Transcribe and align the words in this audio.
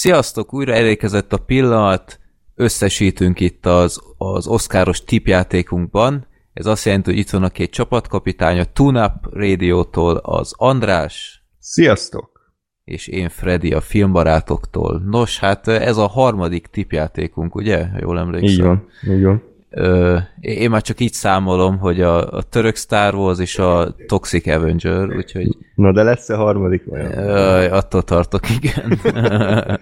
Sziasztok, 0.00 0.54
újra 0.54 0.74
elérkezett 0.74 1.32
a 1.32 1.38
pillanat, 1.38 2.20
összesítünk 2.54 3.40
itt 3.40 3.66
az, 3.66 4.00
az 4.18 4.46
oszkáros 4.46 5.04
tipjátékunkban. 5.04 6.26
Ez 6.52 6.66
azt 6.66 6.84
jelenti, 6.84 7.10
hogy 7.10 7.18
itt 7.18 7.30
van 7.30 7.42
a 7.42 7.48
két 7.48 7.70
csapatkapitány, 7.70 8.58
a 8.58 8.64
Tunap 8.64 9.26
Radio-tól 9.30 10.16
az 10.16 10.52
András. 10.56 11.44
Sziasztok! 11.58 12.52
És 12.84 13.06
én 13.06 13.28
Freddy 13.28 13.72
a 13.72 13.80
filmbarátoktól. 13.80 15.02
Nos, 15.10 15.38
hát 15.38 15.68
ez 15.68 15.96
a 15.96 16.06
harmadik 16.06 16.66
tipjátékunk, 16.66 17.54
ugye? 17.54 17.86
Jól 18.00 18.18
emlékszem. 18.18 18.50
Így 18.50 18.62
van, 18.62 18.88
így 19.14 19.22
van. 19.22 19.42
Ö, 19.70 20.16
én 20.40 20.70
már 20.70 20.82
csak 20.82 21.00
így 21.00 21.12
számolom, 21.12 21.78
hogy 21.78 22.00
a, 22.00 22.30
a 22.30 22.42
török 22.42 22.76
Star 22.76 23.14
Wars 23.14 23.38
és 23.38 23.58
a 23.58 23.94
Toxic 24.06 24.46
Avenger, 24.46 25.16
úgyhogy... 25.16 25.56
Na 25.74 25.92
de 25.92 26.02
lesz 26.02 26.28
a 26.28 26.36
harmadik 26.36 26.84
vajon? 26.84 27.12
Ö, 27.12 27.70
attól 27.70 28.02
tartok, 28.02 28.40
igen. 28.50 29.00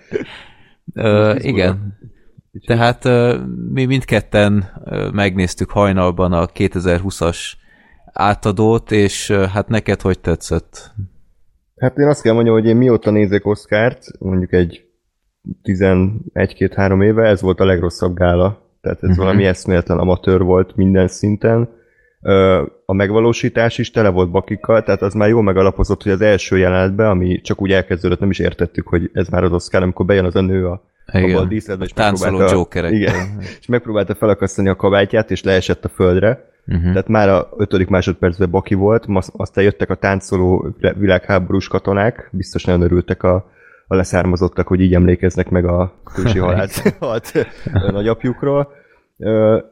ö, 0.94 1.34
igen. 1.38 1.98
Tehát 2.66 3.04
ö, 3.04 3.38
mi 3.72 3.84
mindketten 3.84 4.64
ö, 4.84 5.08
megnéztük 5.10 5.70
hajnalban 5.70 6.32
a 6.32 6.46
2020-as 6.46 7.38
átadót, 8.12 8.90
és 8.90 9.28
ö, 9.28 9.44
hát 9.44 9.68
neked 9.68 10.00
hogy 10.00 10.20
tetszett? 10.20 10.90
Hát 11.76 11.98
én 11.98 12.06
azt 12.06 12.22
kell 12.22 12.34
mondjam, 12.34 12.54
hogy 12.54 12.66
én 12.66 12.76
mióta 12.76 13.10
nézek 13.10 13.46
Oscárt, 13.46 14.04
mondjuk 14.18 14.52
egy 14.52 14.84
11-2-3 15.62 17.04
éve, 17.04 17.22
ez 17.22 17.40
volt 17.40 17.60
a 17.60 17.64
legrosszabb 17.64 18.14
gála 18.16 18.65
tehát 18.86 19.02
ez 19.02 19.08
uh-huh. 19.08 19.24
valami 19.24 19.44
eszméletlen 19.44 19.98
amatőr 19.98 20.42
volt 20.42 20.76
minden 20.76 21.08
szinten. 21.08 21.68
A 22.86 22.92
megvalósítás 22.92 23.78
is 23.78 23.90
tele 23.90 24.08
volt 24.08 24.30
bakikkal, 24.30 24.82
tehát 24.82 25.02
az 25.02 25.14
már 25.14 25.28
jól 25.28 25.42
megalapozott, 25.42 26.02
hogy 26.02 26.12
az 26.12 26.20
első 26.20 26.58
jelenetben, 26.58 27.10
ami 27.10 27.40
csak 27.40 27.62
úgy 27.62 27.72
elkezdődött, 27.72 28.20
nem 28.20 28.30
is 28.30 28.38
értettük, 28.38 28.86
hogy 28.86 29.10
ez 29.12 29.28
már 29.28 29.44
az 29.44 29.52
Oscar, 29.52 29.82
amikor 29.82 30.06
bejön 30.06 30.24
az 30.24 30.36
a 30.36 30.40
nő 30.40 30.66
a 30.66 30.82
igen, 31.12 31.36
a 31.36 31.44
díszletbe, 31.44 31.84
és 31.84 31.92
táncoló 31.92 32.68
Igen, 32.72 33.38
és 33.60 33.66
megpróbálta 33.66 34.14
felakasztani 34.14 34.68
a 34.68 34.76
kabátját, 34.76 35.30
és 35.30 35.42
leesett 35.42 35.84
a 35.84 35.88
földre. 35.88 36.50
Uh-huh. 36.66 36.84
Tehát 36.84 37.08
már 37.08 37.28
a 37.28 37.48
ötödik 37.56 37.88
másodpercben 37.88 38.50
baki 38.50 38.74
volt, 38.74 39.06
aztán 39.32 39.64
jöttek 39.64 39.90
a 39.90 39.94
táncoló 39.94 40.74
világháborús 40.96 41.68
katonák, 41.68 42.28
biztos 42.32 42.64
nagyon 42.64 42.82
örültek 42.82 43.22
a, 43.22 43.50
a 43.86 43.94
leszármazottak, 43.94 44.66
hogy 44.66 44.80
így 44.80 44.94
emlékeznek 44.94 45.48
meg 45.48 45.64
a 45.64 45.94
külsi 46.14 46.38
halált 46.38 46.96
nagyapjukról. 47.92 48.72
Uh, 49.16 49.62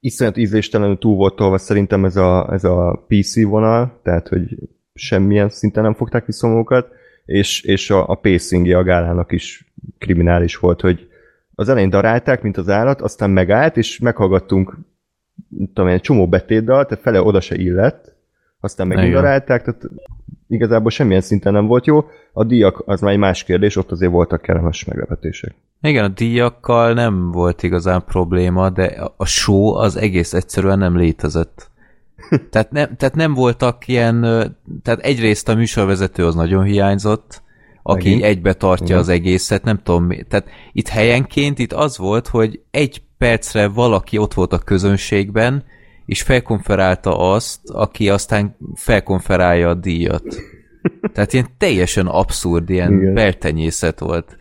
iszonyat 0.00 0.36
ízléstelenül 0.36 0.98
túl 0.98 1.16
volt 1.16 1.36
tolva 1.36 1.58
szerintem 1.58 2.04
ez 2.04 2.16
a, 2.16 2.52
ez 2.52 2.64
a 2.64 3.04
PC 3.08 3.42
vonal, 3.42 4.00
tehát 4.02 4.28
hogy 4.28 4.56
semmilyen 4.94 5.48
szinten 5.48 5.82
nem 5.82 5.94
fogták 5.94 6.26
vissza 6.26 6.48
magukat, 6.48 6.88
és, 7.24 7.62
és 7.62 7.90
a, 7.90 8.08
a 8.08 8.14
pacingje 8.14 8.78
a 8.78 8.82
gálának 8.82 9.32
is 9.32 9.72
kriminális 9.98 10.56
volt, 10.56 10.80
hogy 10.80 11.08
az 11.54 11.68
elején 11.68 11.90
darálták, 11.90 12.42
mint 12.42 12.56
az 12.56 12.68
állat, 12.68 13.00
aztán 13.00 13.30
megállt, 13.30 13.76
és 13.76 13.98
meghallgattunk 13.98 14.78
tudom 15.74 15.90
egy 15.90 16.00
csomó 16.00 16.28
betétdal, 16.28 16.86
tehát 16.86 17.04
fele 17.04 17.22
oda 17.22 17.40
se 17.40 17.56
illett, 17.56 18.14
aztán 18.60 18.86
megint 18.86 19.12
darálták, 19.12 19.62
tehát 19.62 19.82
igazából 20.48 20.90
semmilyen 20.90 21.20
szinten 21.20 21.52
nem 21.52 21.66
volt 21.66 21.86
jó. 21.86 22.04
A 22.32 22.44
díjak 22.44 22.82
az 22.86 23.00
már 23.00 23.12
egy 23.12 23.18
más 23.18 23.44
kérdés, 23.44 23.76
ott 23.76 23.90
azért 23.90 24.12
voltak 24.12 24.42
kellemes 24.42 24.84
meglepetések. 24.84 25.54
Igen, 25.82 26.04
a 26.04 26.08
díjakkal 26.08 26.92
nem 26.92 27.30
volt 27.30 27.62
igazán 27.62 28.04
probléma, 28.04 28.70
de 28.70 29.10
a 29.16 29.26
show 29.26 29.74
az 29.74 29.96
egész 29.96 30.32
egyszerűen 30.32 30.78
nem 30.78 30.96
létezett. 30.96 31.70
tehát, 32.50 32.70
nem, 32.70 32.96
tehát 32.96 33.14
nem 33.14 33.34
voltak 33.34 33.88
ilyen, 33.88 34.20
tehát 34.82 35.00
egyrészt 35.00 35.48
a 35.48 35.54
műsorvezető 35.54 36.26
az 36.26 36.34
nagyon 36.34 36.64
hiányzott, 36.64 37.42
aki 37.82 38.08
Megint? 38.08 38.24
egybe 38.24 38.52
tartja 38.52 38.86
Igen. 38.86 38.98
az 38.98 39.08
egészet, 39.08 39.64
nem 39.64 39.80
tudom, 39.82 40.08
tehát 40.28 40.48
itt 40.72 40.88
helyenként 40.88 41.58
itt 41.58 41.72
az 41.72 41.98
volt, 41.98 42.28
hogy 42.28 42.60
egy 42.70 43.02
percre 43.18 43.68
valaki 43.68 44.18
ott 44.18 44.34
volt 44.34 44.52
a 44.52 44.58
közönségben, 44.58 45.64
és 46.10 46.22
felkonferálta 46.22 47.32
azt, 47.32 47.60
aki 47.68 48.08
aztán 48.08 48.56
felkonferálja 48.74 49.68
a 49.68 49.74
díjat. 49.74 50.24
Tehát 51.12 51.32
ilyen 51.32 51.48
teljesen 51.58 52.06
abszurd, 52.06 52.70
ilyen 52.70 52.92
Igen. 52.92 53.14
beltenyészet 53.14 53.98
volt. 53.98 54.36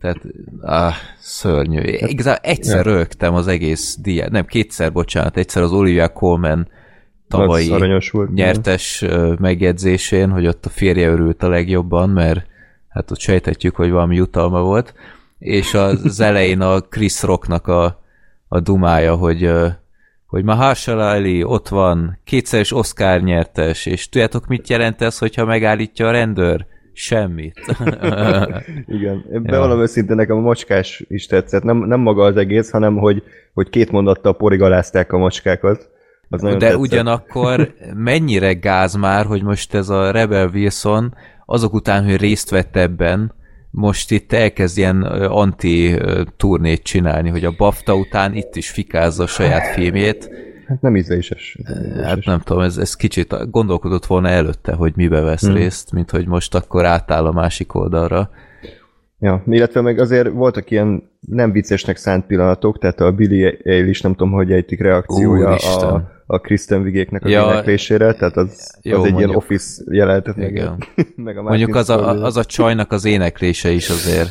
Tehát, 0.00 0.20
ah, 0.60 0.94
szörnyű. 1.18 1.80
Igazából 1.80 2.50
egyszer 2.50 2.86
ja. 2.86 2.92
rögtem 2.92 3.34
az 3.34 3.46
egész 3.46 3.96
díjat, 4.02 4.30
nem, 4.30 4.44
kétszer, 4.46 4.92
bocsánat, 4.92 5.36
egyszer 5.36 5.62
az 5.62 5.72
Olivia 5.72 6.08
Colman 6.08 6.68
tavalyi 7.28 7.68
volt, 7.68 8.34
nyertes 8.34 9.02
ja. 9.02 9.36
megjegyzésén, 9.38 10.30
hogy 10.30 10.46
ott 10.46 10.66
a 10.66 10.68
férje 10.68 11.08
örült 11.08 11.42
a 11.42 11.48
legjobban, 11.48 12.10
mert 12.10 12.46
hát 12.88 13.10
ott 13.10 13.20
sejtetjük, 13.20 13.76
hogy 13.76 13.90
valami 13.90 14.16
jutalma 14.16 14.62
volt, 14.62 14.94
és 15.38 15.74
az 15.74 16.20
elején 16.20 16.60
a 16.60 16.80
Chris 16.80 17.22
Rocknak 17.22 17.66
a, 17.66 18.02
a 18.48 18.60
dumája, 18.60 19.14
hogy 19.14 19.50
hogy 20.30 20.44
Mahershala 20.44 21.10
Ali 21.10 21.44
ott 21.44 21.68
van, 21.68 22.18
kétszeres 22.24 22.72
Oscar 22.72 23.20
nyertes, 23.20 23.86
és 23.86 24.08
tudjátok, 24.08 24.46
mit 24.46 24.68
jelent 24.68 25.02
ez, 25.02 25.18
hogyha 25.18 25.44
megállítja 25.44 26.06
a 26.06 26.10
rendőr? 26.10 26.66
Semmit. 26.92 27.60
Igen, 28.86 29.24
bevallom 29.42 29.76
ja. 29.76 29.82
őszintén 29.82 30.16
nekem 30.16 30.36
a 30.36 30.40
macskás 30.40 31.04
is 31.08 31.26
tetszett. 31.26 31.62
Nem, 31.62 31.76
nem 31.76 32.00
maga 32.00 32.24
az 32.24 32.36
egész, 32.36 32.70
hanem 32.70 32.96
hogy, 32.96 33.22
hogy 33.54 33.70
két 33.70 33.90
mondattal 33.90 34.36
porigalázták 34.36 35.12
a 35.12 35.18
macskákat. 35.18 35.88
Az 36.28 36.40
De 36.40 36.56
tetszett. 36.56 36.78
ugyanakkor 36.78 37.74
mennyire 37.94 38.52
gáz 38.52 38.94
már, 38.94 39.26
hogy 39.26 39.42
most 39.42 39.74
ez 39.74 39.88
a 39.88 40.10
Rebel 40.10 40.50
Wilson 40.54 41.14
azok 41.46 41.72
után, 41.74 42.04
hogy 42.04 42.16
részt 42.16 42.50
vett 42.50 42.76
ebben, 42.76 43.32
most 43.70 44.10
itt 44.10 44.32
elkezd 44.32 44.78
ilyen 44.78 45.02
anti-turnét 45.02 46.82
csinálni, 46.82 47.28
hogy 47.28 47.44
a 47.44 47.54
BAFTA 47.56 47.94
után 47.94 48.34
itt 48.34 48.56
is 48.56 48.70
fikázza 48.70 49.22
a 49.22 49.26
saját 49.26 49.66
filmjét. 49.66 50.30
Hát 50.66 50.80
nem 50.80 50.96
ízléses. 50.96 51.58
Hát 52.02 52.24
nem 52.24 52.40
tudom, 52.40 52.62
ez, 52.62 52.76
ez 52.76 52.94
kicsit 52.94 53.50
gondolkodott 53.50 54.06
volna 54.06 54.28
előtte, 54.28 54.72
hogy 54.72 54.92
mibe 54.96 55.20
vesz 55.20 55.46
hmm. 55.46 55.54
részt, 55.54 55.92
mint 55.92 56.10
hogy 56.10 56.26
most 56.26 56.54
akkor 56.54 56.84
átáll 56.84 57.26
a 57.26 57.32
másik 57.32 57.74
oldalra. 57.74 58.30
Ja, 59.18 59.42
illetve 59.46 59.80
meg 59.80 59.98
azért 59.98 60.28
voltak 60.28 60.70
ilyen 60.70 61.10
nem 61.20 61.52
viccesnek 61.52 61.96
szánt 61.96 62.26
pillanatok, 62.26 62.78
tehát 62.78 63.00
a 63.00 63.12
Billy 63.12 63.58
is 63.64 64.00
nem 64.00 64.14
tudom, 64.14 64.32
hogy 64.32 64.52
ejtik 64.52 64.80
reakciója 64.80 65.48
a, 65.48 66.19
a 66.30 66.38
Kristen 66.38 66.82
Vigéknek 66.82 67.24
a 67.24 67.28
ja, 67.28 67.50
éneklésére, 67.50 68.14
tehát 68.14 68.36
az, 68.36 68.78
jó, 68.82 68.98
az 68.98 69.04
egy 69.04 69.12
mondjuk, 69.12 69.30
ilyen 69.30 69.42
office 69.42 69.82
jelenet. 69.90 70.36
Igen. 70.36 70.84
Meg, 71.16 71.36
a 71.36 71.42
mondjuk 71.42 71.74
az 71.74 71.90
a, 71.90 72.22
az 72.24 72.36
a 72.36 72.44
csajnak 72.44 72.92
az 72.92 73.04
éneklése 73.04 73.70
is 73.70 73.88
azért. 73.88 74.30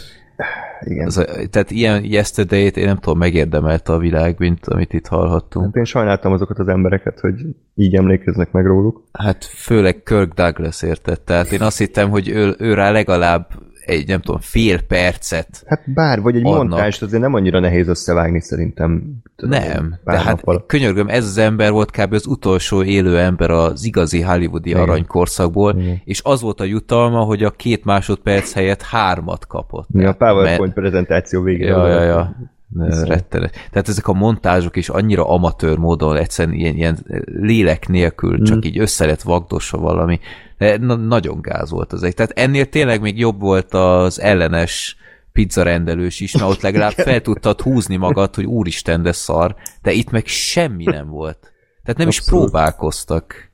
Igen. 0.81 1.05
Az 1.05 1.17
a, 1.17 1.25
tehát 1.49 1.71
ilyen 1.71 2.03
yesterday 2.03 2.61
én 2.61 2.85
nem 2.85 2.97
tudom, 2.97 3.17
megérdemelte 3.17 3.93
a 3.93 3.97
világ, 3.97 4.35
mint 4.37 4.67
amit 4.67 4.93
itt 4.93 5.07
hallhattunk. 5.07 5.65
Hát 5.65 5.75
én 5.75 5.83
sajnáltam 5.83 6.31
azokat 6.31 6.59
az 6.59 6.67
embereket, 6.67 7.19
hogy 7.19 7.35
így 7.75 7.95
emlékeznek 7.95 8.51
meg 8.51 8.65
róluk. 8.65 9.03
Hát 9.11 9.43
főleg 9.43 10.03
Kirk 10.03 10.33
Douglas 10.33 10.81
értett. 10.81 11.25
Tehát 11.25 11.51
én 11.51 11.61
azt 11.61 11.77
hittem, 11.77 12.09
hogy 12.09 12.29
ő, 12.29 12.55
ő 12.57 12.73
rá 12.73 12.91
legalább 12.91 13.47
egy, 13.89 14.07
nem 14.07 14.19
tudom, 14.21 14.39
fél 14.41 14.81
percet 14.81 15.63
Hát 15.67 15.93
bár, 15.93 16.21
vagy 16.21 16.35
egy 16.35 16.45
adnak. 16.45 16.57
montást 16.67 17.01
azért 17.01 17.21
nem 17.21 17.33
annyira 17.33 17.59
nehéz 17.59 17.87
összevágni 17.87 18.41
szerintem. 18.41 19.03
Tudom, 19.35 19.59
nem, 19.59 19.99
de 20.03 20.17
hát 20.17 20.25
nappal. 20.25 20.65
könyörgöm, 20.65 21.07
ez 21.07 21.25
az 21.25 21.37
ember 21.37 21.71
volt 21.71 21.91
kb. 21.91 22.13
az 22.13 22.25
utolsó 22.27 22.83
élő 22.83 23.19
ember 23.19 23.51
az 23.51 23.85
igazi 23.85 24.21
hollywoodi 24.21 24.69
Igen. 24.69 24.81
aranykorszakból, 24.81 25.75
Igen. 25.79 26.01
és 26.05 26.21
az 26.23 26.41
volt 26.41 26.59
a 26.59 26.63
jutalma, 26.63 27.19
hogy 27.19 27.43
a 27.43 27.49
két 27.49 27.85
másodperc 27.85 28.53
helyett 28.53 28.81
hármat 28.81 29.47
kapott. 29.47 29.87
Mi 29.91 30.05
a 30.05 30.13
PowerPoint 30.13 30.59
mert... 30.59 30.73
prezentáció 30.73 31.41
végén. 31.41 31.67
Ja, 31.67 31.87
ja, 31.87 32.01
ja. 32.01 32.35
Rettenet. 32.77 33.51
Tehát 33.71 33.87
ezek 33.87 34.07
a 34.07 34.13
montázsok 34.13 34.75
is 34.75 34.89
annyira 34.89 35.29
amatőr 35.29 35.77
módon 35.77 36.15
egyszerűen 36.15 36.55
ilyen, 36.55 36.75
ilyen 36.75 36.97
lélek 37.25 37.87
nélkül, 37.87 38.43
csak 38.43 38.57
mm. 38.57 38.61
így 38.61 38.79
össze 38.79 39.05
lett 39.05 39.21
vagdosva 39.21 39.77
valami. 39.77 40.19
De 40.57 40.77
na, 40.77 40.95
nagyon 40.95 41.41
gáz 41.41 41.69
volt 41.69 41.93
az 41.93 42.03
egy. 42.03 42.13
Tehát 42.13 42.31
ennél 42.31 42.65
tényleg 42.65 43.01
még 43.01 43.19
jobb 43.19 43.39
volt 43.39 43.73
az 43.73 44.21
ellenes 44.21 44.97
pizzarendelős 45.31 46.19
is, 46.19 46.33
mert 46.33 46.51
ott 46.51 46.61
legalább 46.61 46.91
fel 46.91 47.21
tudtad 47.21 47.61
húzni 47.61 47.95
magad, 47.95 48.35
hogy 48.35 48.45
úristen, 48.45 49.01
de 49.01 49.11
szar, 49.11 49.55
de 49.81 49.91
itt 49.91 50.09
meg 50.09 50.25
semmi 50.25 50.83
nem 50.83 51.09
volt. 51.09 51.39
Tehát 51.83 51.97
nem 51.97 52.07
Abszolút. 52.07 52.09
is 52.09 52.25
próbálkoztak. 52.25 53.48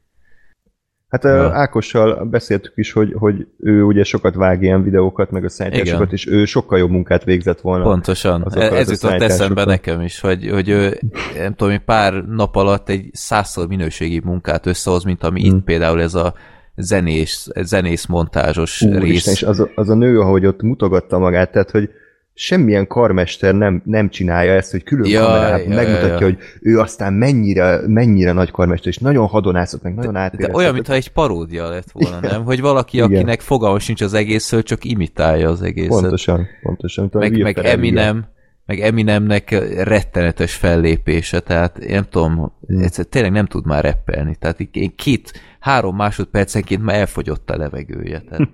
Hát 1.15 1.23
ja. 1.23 1.51
Ákossal 1.53 2.25
beszéltük 2.25 2.73
is, 2.75 2.91
hogy, 2.91 3.13
hogy 3.17 3.47
ő 3.59 3.83
ugye 3.83 4.03
sokat 4.03 4.35
vág 4.35 4.61
ilyen 4.61 4.83
videókat, 4.83 5.31
meg 5.31 5.43
a 5.43 5.49
szállításokat, 5.49 6.11
és 6.11 6.27
ő 6.27 6.45
sokkal 6.45 6.77
jobb 6.77 6.89
munkát 6.89 7.23
végzett 7.23 7.61
volna. 7.61 7.83
Pontosan. 7.83 8.47
Ez 8.55 8.89
jutott 8.89 9.21
eszembe 9.21 9.65
nekem 9.65 10.01
is, 10.01 10.19
hogy, 10.19 10.49
hogy 10.49 10.69
ő, 10.69 10.99
nem 11.37 11.53
tudom, 11.53 11.83
pár 11.85 12.13
nap 12.13 12.55
alatt 12.55 12.89
egy 12.89 13.09
százszor 13.11 13.67
minőségi 13.67 14.21
munkát 14.23 14.65
összehoz, 14.65 15.03
mint 15.03 15.23
ami 15.23 15.47
hmm. 15.47 15.57
itt 15.57 15.63
például 15.63 16.01
ez 16.01 16.13
a 16.13 16.33
zenés, 16.75 17.47
zenész 17.61 18.05
montázsos 18.05 18.81
Úr 18.81 19.01
rész. 19.01 19.15
Isten, 19.15 19.33
és 19.33 19.43
az 19.43 19.59
a, 19.59 19.69
az 19.75 19.89
a 19.89 19.95
nő, 19.95 20.19
ahogy 20.19 20.45
ott 20.45 20.61
mutogatta 20.61 21.17
magát, 21.17 21.51
tehát, 21.51 21.71
hogy 21.71 21.89
semmilyen 22.37 22.87
karmester 22.87 23.53
nem, 23.53 23.81
nem 23.85 24.09
csinálja 24.09 24.53
ezt, 24.53 24.71
hogy 24.71 24.83
külön 24.83 25.09
ja, 25.09 25.25
kamerában 25.25 25.69
ja, 25.69 25.75
megmutatja, 25.75 26.07
ja, 26.07 26.19
ja. 26.19 26.25
hogy 26.25 26.37
ő 26.61 26.79
aztán 26.79 27.13
mennyire, 27.13 27.79
mennyire 27.87 28.31
nagy 28.31 28.51
karmester, 28.51 28.87
és 28.87 28.97
nagyon 28.97 29.27
hadonászott, 29.27 29.81
meg 29.81 29.93
nagyon 29.93 30.15
át. 30.15 30.35
De 30.35 30.49
olyan, 30.53 30.73
mintha 30.73 30.93
egy 30.93 31.11
paródia 31.11 31.69
lett 31.69 31.91
volna, 31.91 32.17
Igen. 32.17 32.31
nem? 32.31 32.43
Hogy 32.43 32.61
valaki, 32.61 32.97
Igen. 32.97 33.11
akinek 33.11 33.41
fogalma 33.41 33.79
sincs 33.79 34.01
az 34.01 34.13
egészről, 34.13 34.63
csak 34.63 34.85
imitálja 34.85 35.49
az 35.49 35.61
egészet. 35.61 35.89
Pontosan, 35.89 36.47
pontosan. 36.61 37.09
Meg, 37.13 37.41
meg 37.41 37.57
Eminem, 37.57 38.25
meg 38.65 38.79
Eminemnek 38.79 39.49
rettenetes 39.83 40.55
fellépése, 40.55 41.39
tehát 41.39 41.77
én 41.77 41.93
nem 41.93 42.05
tudom, 42.09 42.53
hmm. 42.67 42.81
egyszer 42.81 43.05
tényleg 43.05 43.31
nem 43.31 43.45
tud 43.45 43.65
már 43.65 43.83
reppelni, 43.83 44.35
tehát 44.39 44.59
én 44.71 44.95
két, 44.95 45.41
három 45.59 45.95
másodpercenként 45.95 46.83
már 46.83 46.95
elfogyott 46.95 47.49
a 47.49 47.57
levegője. 47.57 48.19
Tehát... 48.19 48.49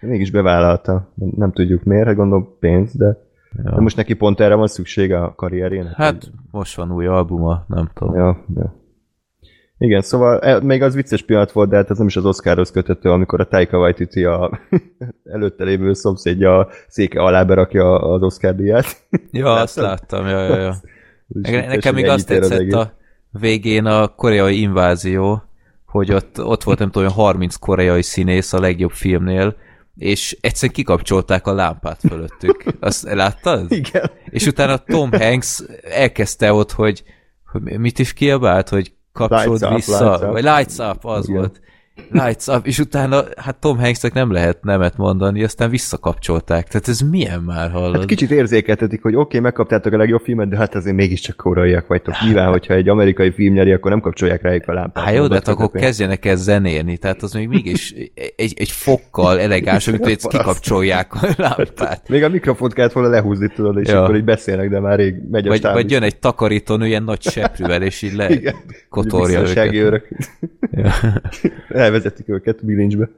Mégis 0.00 0.30
bevállalta, 0.30 1.12
nem 1.36 1.52
tudjuk 1.52 1.82
miért, 1.82 2.06
hát 2.06 2.16
gondolom 2.16 2.56
pénz, 2.60 2.96
de, 2.96 3.18
ja. 3.64 3.70
de 3.74 3.80
most 3.80 3.96
neki 3.96 4.14
pont 4.14 4.40
erre 4.40 4.54
van 4.54 4.66
szüksége 4.66 5.22
a 5.22 5.34
karrierjének. 5.34 5.94
Hát 5.94 6.24
hogy... 6.24 6.32
most 6.50 6.76
van 6.76 6.92
új 6.92 7.06
albuma, 7.06 7.64
nem 7.68 7.90
tudom. 7.94 8.14
Ja, 8.14 8.44
ja. 8.54 8.78
Igen, 9.82 10.02
szóval 10.02 10.40
e, 10.40 10.60
még 10.60 10.82
az 10.82 10.94
vicces 10.94 11.22
pillanat 11.22 11.52
volt, 11.52 11.68
de 11.68 11.76
hát 11.76 11.90
ez 11.90 11.98
nem 11.98 12.06
is 12.06 12.16
az 12.16 12.24
Oscarhoz 12.24 12.70
kötöttő, 12.70 13.10
amikor 13.10 13.40
a 13.40 13.48
Taika 13.48 13.78
Waititi 13.78 14.24
a 14.24 14.60
előtte 15.34 15.64
lévő 15.64 15.92
szomszédja 15.92 16.58
a 16.58 16.68
széke 16.88 17.20
alá 17.20 17.44
berakja 17.44 17.98
az 17.98 18.22
Oscar 18.22 18.54
díját. 18.54 18.86
Ja, 19.30 19.52
azt 19.52 19.76
láttam, 19.76 20.26
ja, 20.26 20.42
ja, 20.42 20.56
ja. 20.56 20.74
Ne, 21.50 21.66
nekem 21.66 21.94
még 21.94 22.08
azt 22.08 22.26
tetszett 22.26 22.72
a 22.72 22.92
végén 23.30 23.84
a 23.84 24.08
koreai 24.08 24.60
invázió, 24.60 25.42
hogy 25.86 26.12
ott, 26.12 26.42
ott 26.42 26.62
volt 26.62 26.78
nem 26.78 26.90
tudom, 26.90 27.08
30 27.08 27.56
koreai 27.56 28.02
színész 28.02 28.52
a 28.52 28.60
legjobb 28.60 28.90
filmnél, 28.90 29.56
és 30.00 30.36
egyszerűen 30.40 30.72
kikapcsolták 30.72 31.46
a 31.46 31.54
lámpát 31.54 32.00
fölöttük. 32.08 32.64
Azt 32.80 33.02
láttad? 33.02 33.72
Igen. 33.72 34.10
És 34.24 34.46
utána 34.46 34.76
Tom 34.76 35.12
Hanks 35.12 35.62
elkezdte 35.82 36.52
ott, 36.52 36.72
hogy, 36.72 37.02
hogy 37.52 37.62
mit 37.62 37.98
is 37.98 38.12
kiabált, 38.12 38.68
hogy 38.68 38.92
kapcsolód 39.12 39.74
vissza, 39.74 40.10
lights 40.10 40.22
up. 40.22 40.30
vagy 40.32 40.42
lights 40.42 40.78
up, 40.78 41.04
az 41.04 41.28
Igen. 41.28 41.40
volt. 41.40 41.60
Lights 42.10 42.46
up, 42.46 42.66
és 42.66 42.78
utána 42.78 43.22
hát 43.36 43.56
Tom 43.56 43.78
Hanksnek 43.78 44.12
nem 44.12 44.32
lehet 44.32 44.62
nemet 44.62 44.96
mondani, 44.96 45.42
aztán 45.42 45.70
visszakapcsolták. 45.70 46.68
Tehát 46.68 46.88
ez 46.88 47.00
milyen 47.00 47.40
már 47.40 47.70
hallod? 47.70 47.96
Hát 47.96 48.04
kicsit 48.04 48.30
érzékeltetik, 48.30 49.02
hogy 49.02 49.12
oké, 49.14 49.22
okay, 49.22 49.40
megkaptátok 49.40 49.92
a 49.92 49.96
legjobb 49.96 50.20
filmet, 50.20 50.48
de 50.48 50.56
hát 50.56 50.74
azért 50.74 50.96
mégiscsak 50.96 51.36
koreaiak 51.36 51.86
vagytok. 51.86 52.14
Nyilván, 52.24 52.48
hogyha 52.50 52.74
egy 52.74 52.88
amerikai 52.88 53.30
film 53.30 53.54
nyeri, 53.54 53.72
akkor 53.72 53.90
nem 53.90 54.00
kapcsolják 54.00 54.42
rájuk 54.42 54.68
a 54.68 54.72
lámpát. 54.72 55.04
Hát 55.04 55.14
jó, 55.14 55.26
de 55.26 55.34
hát 55.34 55.48
akkor 55.48 55.70
kezdjenek 55.70 56.24
el 56.24 56.36
zenélni, 56.36 56.96
tehát 56.96 57.22
az 57.22 57.32
még 57.32 57.48
mégis 57.48 57.94
egy, 58.36 58.54
egy 58.56 58.70
fokkal 58.70 59.40
elegáns, 59.46 59.88
amit 59.88 60.04
hogy 60.04 60.16
kikapcsolják 60.16 61.14
a 61.14 61.28
lámpát. 61.36 62.08
Még 62.08 62.22
a 62.22 62.28
mikrofont 62.28 62.72
kellett 62.72 62.92
volna 62.92 63.08
lehúzni, 63.08 63.48
tudod, 63.48 63.78
és 63.78 63.88
ja. 63.88 64.02
akkor 64.02 64.16
így 64.16 64.24
beszélnek, 64.24 64.68
de 64.68 64.80
már 64.80 64.98
rég 64.98 65.14
megy 65.30 65.46
a 65.46 65.48
vagy, 65.48 65.62
vagy 65.62 65.90
jön 65.90 66.02
egy 66.02 66.18
takarítónő 66.18 66.86
ilyen 66.86 67.02
nagy 67.02 67.22
seprűvel, 67.22 67.82
és 67.82 68.02
így 68.02 68.14
le 68.20 68.28
kotorja 68.88 69.40
őket. 69.40 69.74
Ja 70.70 70.92
elvezetik 71.90 72.28
őket 72.28 72.64
bilincsbe. 72.64 73.08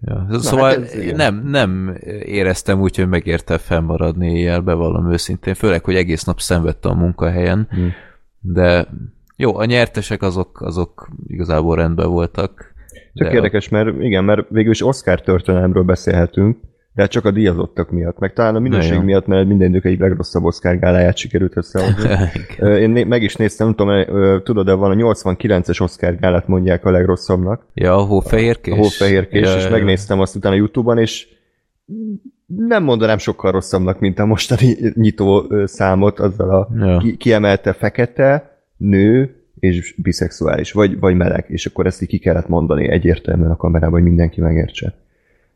Ja. 0.00 0.26
Szóval 0.30 0.70
hát 0.70 1.14
nem, 1.14 1.42
nem 1.44 1.98
éreztem 2.24 2.80
úgy, 2.80 2.96
hogy 2.96 3.08
megérte 3.08 3.58
fennmaradni 3.58 4.38
éjjel, 4.38 4.60
bevallom 4.60 5.12
őszintén, 5.12 5.54
főleg, 5.54 5.84
hogy 5.84 5.94
egész 5.94 6.24
nap 6.24 6.40
szenvedte 6.40 6.88
a 6.88 6.94
munkahelyen, 6.94 7.66
hmm. 7.70 7.92
de 8.40 8.88
jó, 9.36 9.56
a 9.56 9.64
nyertesek 9.64 10.22
azok, 10.22 10.60
azok 10.60 11.08
igazából 11.26 11.76
rendben 11.76 12.08
voltak. 12.08 12.74
Csak 13.14 13.32
érdekes, 13.32 13.68
a... 13.68 13.74
mert 13.74 14.00
igen, 14.00 14.24
mert 14.24 14.48
végül 14.48 14.70
is 14.70 14.82
Oscar 14.82 15.20
történelemről 15.20 15.82
beszélhetünk, 15.82 16.58
de 16.94 17.02
hát 17.02 17.10
csak 17.10 17.24
a 17.24 17.30
díjazottak 17.30 17.90
miatt, 17.90 18.18
meg 18.18 18.32
talán 18.32 18.54
a 18.54 18.58
minőség 18.58 19.00
miatt, 19.00 19.26
mert 19.26 19.46
minden 19.46 19.68
idők 19.68 19.84
egyik 19.84 20.00
legrosszabb 20.00 20.44
Oscar 20.44 20.78
gáláját 20.78 21.16
sikerült 21.16 21.56
összehozni. 21.56 22.08
Én 22.84 23.06
meg 23.06 23.22
is 23.22 23.36
néztem, 23.36 23.66
nem 23.66 23.76
tudom, 23.76 24.42
tudod, 24.42 24.66
de 24.66 24.72
van 24.72 24.90
a 24.90 25.12
89-es 25.12 25.82
Oscar 25.82 26.16
gálát 26.16 26.48
mondják 26.48 26.84
a 26.84 26.90
legrosszabbnak. 26.90 27.66
Ja, 27.74 27.94
a 27.94 28.02
hófehérkés. 28.02 28.74
A 28.74 28.76
hófehérkés, 28.76 29.48
ja, 29.48 29.56
és 29.56 29.64
ja. 29.64 29.70
megnéztem 29.70 30.20
azt 30.20 30.36
utána 30.36 30.54
Youtube-on, 30.54 30.98
és 30.98 31.28
nem 32.46 32.82
mondanám 32.84 33.18
sokkal 33.18 33.52
rosszabbnak, 33.52 34.00
mint 34.00 34.18
a 34.18 34.26
mostani 34.26 34.76
nyitó 34.94 35.52
számot, 35.64 36.18
azzal 36.18 36.50
a 36.50 36.68
ja. 36.76 37.02
kiemelte 37.16 37.72
fekete, 37.72 38.56
nő, 38.76 39.36
és 39.58 39.94
biszexuális, 40.02 40.72
vagy, 40.72 40.98
vagy 40.98 41.14
meleg, 41.14 41.44
és 41.48 41.66
akkor 41.66 41.86
ezt 41.86 42.02
így 42.02 42.08
ki 42.08 42.18
kellett 42.18 42.48
mondani 42.48 42.88
egyértelműen 42.88 43.50
a 43.50 43.56
kamerában, 43.56 43.92
hogy 43.92 44.08
mindenki 44.08 44.40
megértse. 44.40 44.94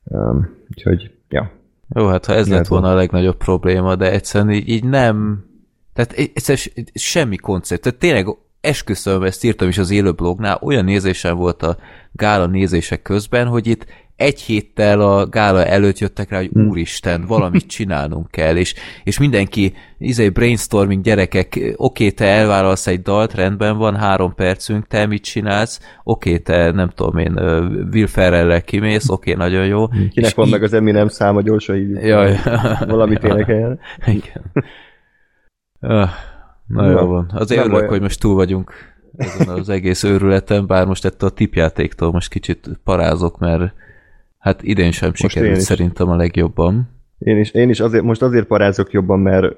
Um, 0.04 0.48
úgyhogy 0.70 1.15
Ja. 1.28 1.50
Jó, 1.94 2.06
hát 2.06 2.26
ha 2.26 2.34
ez 2.34 2.48
lett 2.48 2.66
volna 2.66 2.90
a 2.90 2.94
legnagyobb 2.94 3.36
probléma, 3.36 3.96
de 3.96 4.10
egyszerűen 4.10 4.50
így, 4.54 4.68
így 4.68 4.84
nem... 4.84 5.44
Tehát 5.92 6.12
egyszerűen 6.12 6.86
semmi 6.94 7.36
koncept. 7.36 7.82
Tehát 7.82 7.98
tényleg 7.98 8.26
esküszöm, 8.60 9.22
ezt 9.22 9.44
írtam 9.44 9.68
is 9.68 9.78
az 9.78 9.90
élőblognál, 9.90 10.58
olyan 10.62 10.84
nézésem 10.84 11.36
volt 11.36 11.62
a 11.62 11.76
gála 12.12 12.46
nézések 12.46 13.02
közben, 13.02 13.46
hogy 13.46 13.66
itt 13.66 13.86
egy 14.16 14.40
héttel 14.40 15.00
a 15.00 15.26
gála 15.26 15.64
előtt 15.64 15.98
jöttek 15.98 16.30
rá, 16.30 16.36
hogy 16.36 16.50
hmm. 16.52 16.68
úristen, 16.68 17.24
valamit 17.26 17.66
csinálnunk 17.66 18.30
kell, 18.30 18.56
és, 18.56 18.74
és 19.04 19.18
mindenki, 19.18 19.74
izé 19.98 20.28
brainstorming 20.28 21.02
gyerekek, 21.02 21.74
oké, 21.76 22.10
te 22.10 22.24
elvállalsz 22.24 22.86
egy 22.86 23.02
dalt, 23.02 23.34
rendben 23.34 23.76
van, 23.76 23.96
három 23.96 24.34
percünk, 24.34 24.86
te 24.86 25.06
mit 25.06 25.22
csinálsz, 25.22 25.80
oké, 26.04 26.38
te 26.38 26.70
nem 26.70 26.88
tudom 26.88 27.18
én, 27.18 27.32
Will 27.92 28.06
Ferrell-lel 28.06 28.62
kimész, 28.62 29.08
oké, 29.08 29.32
nagyon 29.32 29.66
jó. 29.66 29.88
Kinek 29.88 30.12
és 30.14 30.34
van 30.34 30.46
így... 30.46 30.52
meg 30.52 30.62
az 30.62 30.72
Eminem 30.72 31.08
száma, 31.08 31.40
gyorsan 31.40 31.76
így 31.76 31.90
Jaj. 31.90 32.38
valamit 32.86 33.24
énekeljen. 33.24 33.78
Igen. 34.06 34.52
Na, 35.78 36.10
na 36.66 36.90
jó 36.90 37.06
van. 37.06 37.30
Azért 37.34 37.64
örülök, 37.64 37.88
hogy 37.88 38.00
most 38.00 38.20
túl 38.20 38.34
vagyunk 38.34 38.72
ezen 39.16 39.48
az 39.48 39.68
egész 39.68 40.02
őrületen, 40.02 40.66
bár 40.66 40.86
most 40.86 41.04
ettől 41.04 41.28
a 41.28 41.32
tipjátéktól 41.32 42.12
most 42.12 42.28
kicsit 42.28 42.68
parázok, 42.84 43.38
mert 43.38 43.72
Hát 44.46 44.62
idén 44.62 44.90
sem 44.90 45.08
most 45.08 45.20
sikerült 45.20 45.60
szerintem 45.60 46.08
a 46.08 46.16
legjobban. 46.16 46.88
Én 47.18 47.38
is, 47.38 47.50
én 47.50 47.68
is 47.68 47.80
azért, 47.80 48.04
most 48.04 48.22
azért 48.22 48.46
parázok 48.46 48.92
jobban, 48.92 49.18
mert 49.18 49.56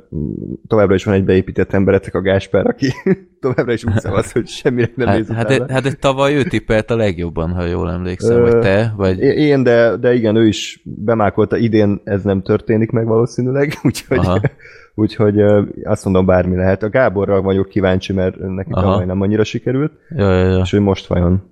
továbbra 0.67 0.95
is 0.95 1.05
van 1.05 1.15
egy 1.15 1.25
beépített 1.25 1.73
emberetek 1.73 2.15
a 2.15 2.21
Gáspár, 2.21 2.67
aki 2.67 2.87
továbbra 3.41 3.73
is 3.73 3.85
úgy 3.85 3.99
szavaz, 3.99 4.33
hogy 4.33 4.47
semmire 4.47 4.91
nem 4.95 5.07
hát, 5.07 5.27
hát, 5.29 5.47
de, 5.47 5.73
hát 5.73 5.99
tavaly 5.99 6.35
ő 6.35 6.43
tippelt 6.43 6.91
a 6.91 6.97
legjobban, 6.97 7.51
ha 7.51 7.65
jól 7.65 7.91
emlékszem, 7.91 8.41
vagy 8.41 8.59
te, 8.59 8.95
vagy... 8.97 9.19
Én, 9.21 9.63
de, 9.63 9.97
de 9.97 10.15
igen, 10.15 10.37
ő 10.37 10.47
is 10.47 10.83
bemákolta, 10.85 11.57
idén 11.57 12.01
ez 12.05 12.23
nem 12.23 12.43
történik 12.43 12.91
meg 12.91 13.07
valószínűleg, 13.07 13.73
úgyhogy, 13.83 14.27
úgyhogy 14.95 15.41
azt 15.83 16.05
mondom, 16.05 16.27
bármi 16.27 16.57
lehet. 16.57 16.83
A 16.83 16.89
Gáborra 16.89 17.43
vagyok 17.43 17.69
kíváncsi, 17.69 18.13
mert 18.13 18.39
neki 18.39 18.71
tavaly 18.71 19.05
nem 19.05 19.21
annyira 19.21 19.45
sikerült, 19.45 19.93
ja, 20.09 20.33
ja, 20.33 20.47
ja. 20.47 20.59
és 20.59 20.71
hogy 20.71 20.81
most 20.81 21.07
vajon 21.07 21.43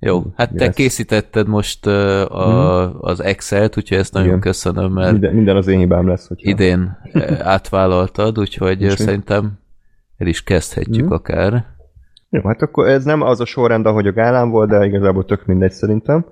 jó, 0.00 0.22
hát 0.36 0.54
te 0.54 0.64
yes. 0.64 0.74
készítetted 0.74 1.48
most 1.48 1.86
a, 1.86 2.90
mm. 2.92 2.98
az 3.00 3.20
Excel-t, 3.20 3.76
úgyhogy 3.76 3.98
ezt 3.98 4.12
nagyon 4.12 4.28
Igen. 4.28 4.40
köszönöm, 4.40 4.92
mert 4.92 5.12
minden, 5.12 5.34
minden 5.34 5.56
az 5.56 5.66
én 5.66 5.78
hibám 5.78 6.08
lesz. 6.08 6.28
Hogyha... 6.28 6.50
Idén 6.50 6.98
átvállaltad, 7.54 8.38
úgyhogy 8.38 8.82
És 8.82 8.92
szerintem 8.92 9.52
el 10.16 10.26
is 10.26 10.42
kezdhetjük 10.42 11.06
mm. 11.06 11.12
akár. 11.12 11.64
Jó, 12.30 12.40
hát 12.42 12.62
akkor 12.62 12.88
ez 12.88 13.04
nem 13.04 13.22
az 13.22 13.40
a 13.40 13.44
sorrend, 13.44 13.86
ahogy 13.86 14.06
a 14.06 14.12
gálám 14.12 14.50
volt, 14.50 14.68
de 14.68 14.84
igazából 14.84 15.24
tök 15.24 15.46
mindegy 15.46 15.72
szerintem. 15.72 16.24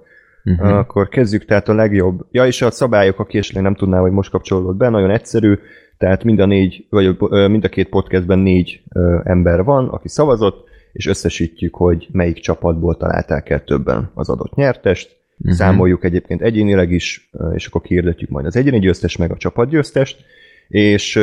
Uh-huh. 0.45 0.77
Akkor 0.77 1.09
kezdjük 1.09 1.45
tehát 1.45 1.69
a 1.69 1.75
legjobb. 1.75 2.27
Ja, 2.31 2.47
és 2.47 2.63
a 2.63 2.71
szabályok, 2.71 3.19
aki 3.19 3.39
esetleg 3.39 3.63
nem 3.63 3.75
tudná, 3.75 4.01
hogy 4.01 4.11
most 4.11 4.31
kapcsolódott 4.31 4.77
be, 4.77 4.89
nagyon 4.89 5.11
egyszerű, 5.11 5.59
tehát 5.99 6.25
mind 6.25 6.39
a 6.39 6.47
négy, 6.47 6.87
vagy 6.91 7.17
mind 7.29 7.65
a 7.65 7.69
két 7.69 7.89
podcastben 7.89 8.39
négy 8.39 8.83
ember 9.23 9.65
van, 9.65 9.89
aki 9.89 10.09
szavazott, 10.09 10.68
és 10.99 11.07
összesítjük, 11.07 11.75
hogy 11.75 12.09
melyik 12.13 12.41
csapatból 12.41 12.97
találták 12.97 13.51
el 13.51 13.65
többen 13.65 14.11
az 14.15 14.29
adott 14.29 14.55
nyertest, 14.55 15.17
uh-huh. 15.39 15.57
számoljuk 15.57 16.05
egyébként 16.05 16.43
egyénileg 16.43 16.93
is, 16.93 17.31
és 17.55 17.67
akkor 17.67 17.81
kiirdetjük 17.81 18.31
majd 18.31 18.47
az 18.47 18.57
egyéni 18.57 18.79
győztes 18.79 19.17
meg 19.17 19.31
a 19.31 19.37
csapatgyőztest, 19.37 20.25
és 20.69 21.17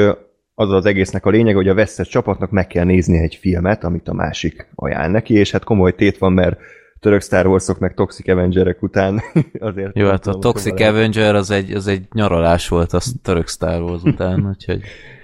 az 0.54 0.72
az 0.72 0.86
egésznek 0.86 1.26
a 1.26 1.30
lényeg, 1.30 1.56
hogy 1.56 1.68
a 1.68 1.74
vesztes 1.74 2.08
csapatnak 2.08 2.52
meg 2.52 2.68
kell 2.68 2.84
nézni 2.84 3.18
egy 3.18 3.36
filmet, 3.36 3.84
amit 3.84 4.08
a 4.08 4.14
másik 4.14 4.68
ajánl 4.76 5.12
neki, 5.12 5.34
és 5.34 5.52
hát 5.52 5.64
komoly 5.64 5.96
tét 5.96 6.18
van, 6.18 6.34
mert 6.34 6.60
török 7.00 7.22
Star 7.22 7.48
Wars-ok 7.48 7.80
meg 7.80 7.94
Toxic 7.94 8.28
Avengerek 8.28 8.82
után 8.82 9.22
azért... 9.60 9.98
Jó, 9.98 10.08
hát 10.08 10.28
a 10.28 10.40
Toxic 10.40 10.82
Avenger 10.82 11.36
az 11.36 11.52
egy, 11.52 11.72
az 11.72 11.88
egy 11.88 12.08
nyaralás 12.14 12.68
volt 12.68 12.94
a 12.94 13.02
török 13.22 13.48
Star 13.48 13.82
Wars 13.82 14.04
után, 14.04 14.46
úgyhogy... 14.56 14.82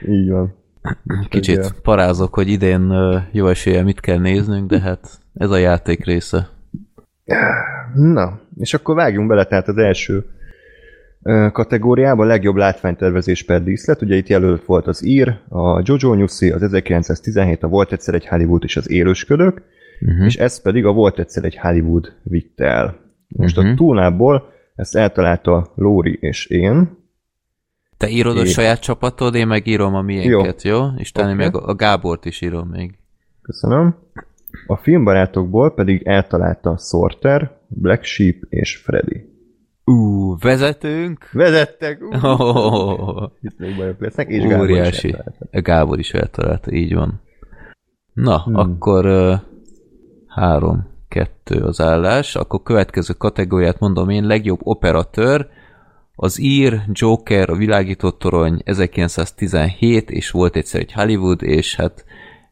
Így 0.07 0.29
van. 0.29 0.59
Kicsit 1.29 1.57
Ugye. 1.57 1.67
parázok, 1.81 2.33
hogy 2.33 2.47
idén 2.47 2.93
jó 3.31 3.47
esélye 3.47 3.83
mit 3.83 3.99
kell 3.99 4.19
néznünk, 4.19 4.69
de 4.69 4.79
hát 4.79 5.19
ez 5.33 5.49
a 5.49 5.57
játék 5.57 6.05
része. 6.05 6.49
Na, 7.93 8.39
és 8.57 8.73
akkor 8.73 8.95
vágjunk 8.95 9.27
bele, 9.27 9.45
tehát 9.45 9.67
az 9.67 9.77
első 9.77 10.25
kategóriában 11.51 12.27
legjobb 12.27 12.55
látványtervezés 12.55 13.43
per 13.43 13.63
díszlet. 13.63 14.01
Ugye 14.01 14.15
itt 14.15 14.27
jelölt 14.27 14.65
volt 14.65 14.87
az 14.87 15.05
ír, 15.05 15.39
a 15.49 15.81
Jojo 15.83 16.13
Nyuszi, 16.13 16.51
az 16.51 16.63
1917, 16.63 17.63
a 17.63 17.67
Volt 17.67 17.91
egyszer 17.91 18.13
egy 18.13 18.27
Hollywood 18.27 18.63
és 18.63 18.77
az 18.77 18.89
élősködök, 18.89 19.61
uh-huh. 20.01 20.25
és 20.25 20.35
ez 20.35 20.61
pedig 20.61 20.85
a 20.85 20.91
Volt 20.91 21.19
egyszer 21.19 21.43
egy 21.43 21.57
Hollywood 21.57 22.13
vitte 22.23 22.65
el. 22.65 22.95
Most 23.27 23.57
uh-huh. 23.57 23.73
a 23.73 23.75
túlnából 23.75 24.49
ezt 24.75 24.95
eltalálta 24.95 25.71
Lóri 25.75 26.17
és 26.21 26.45
én, 26.45 26.99
Te 28.01 28.09
írod 28.09 28.37
a 28.37 28.41
É. 28.41 28.45
saját 28.45 28.79
csapatod, 28.79 29.35
én 29.35 29.47
meg 29.47 29.67
írom 29.67 29.95
a 29.95 30.01
miénket, 30.01 30.61
jó? 30.61 30.85
És 30.97 31.11
talán 31.11 31.33
Oké. 31.33 31.45
okay. 31.45 31.59
meg 31.61 31.69
a 31.69 31.75
Gábort 31.75 32.25
is 32.25 32.41
írom 32.41 32.67
még. 32.67 32.97
Köszönöm. 33.41 33.95
A 34.67 34.75
filmbarátokból 34.75 35.73
pedig 35.73 36.01
eltalálta 36.03 36.77
Sorter, 36.77 37.57
Black 37.67 38.03
Sheep 38.03 38.35
és 38.49 38.77
Freddy. 38.77 39.29
Ú, 39.83 40.37
vezetünk? 40.39 41.29
Vezettek! 41.31 42.01
Uh, 42.01 42.23
Oh, 42.39 43.31
Itt 43.41 43.57
még 43.57 43.75
bajok 43.75 43.99
lesznek, 43.99 44.27
és 44.29 44.43
Gábor 44.43 44.69
is 44.69 44.71
óriási. 44.77 45.07
eltalálta. 45.07 45.61
Gábor 45.61 45.99
is 45.99 46.11
eltalálta, 46.13 46.71
így 46.71 46.93
van. 46.93 47.21
Na, 48.13 48.43
hmm. 48.43 48.55
akkor 48.55 49.05
uh, 49.05 49.33
három, 50.27 50.87
kettő 51.07 51.59
az 51.63 51.81
állás. 51.81 52.35
Akkor 52.35 52.63
következő 52.63 53.13
kategóriát 53.13 53.79
mondom 53.79 54.09
én, 54.09 54.23
legjobb 54.25 54.59
operatőr, 54.63 55.47
az 56.23 56.39
ír, 56.39 56.81
Joker, 56.91 57.49
a 57.49 57.55
világított 57.55 58.19
torony 58.19 58.61
1917, 58.65 60.09
és 60.09 60.31
volt 60.31 60.55
egyszer 60.55 60.81
egy 60.81 60.91
Hollywood, 60.91 61.41
és 61.41 61.75
hát 61.75 62.05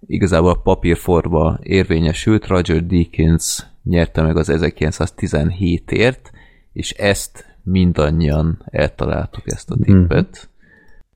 igazából 0.07 0.49
a 0.49 0.61
papírforma 0.61 1.59
érvényesült, 1.61 2.47
Roger 2.47 2.85
Deakins 2.85 3.65
nyerte 3.83 4.21
meg 4.21 4.38
az 4.38 4.49
1917-ért, 4.51 6.31
és 6.73 6.91
ezt 6.91 7.57
mindannyian 7.63 8.65
eltaláltuk 8.65 9.51
ezt 9.51 9.71
a 9.71 9.77
tippet. 9.81 10.49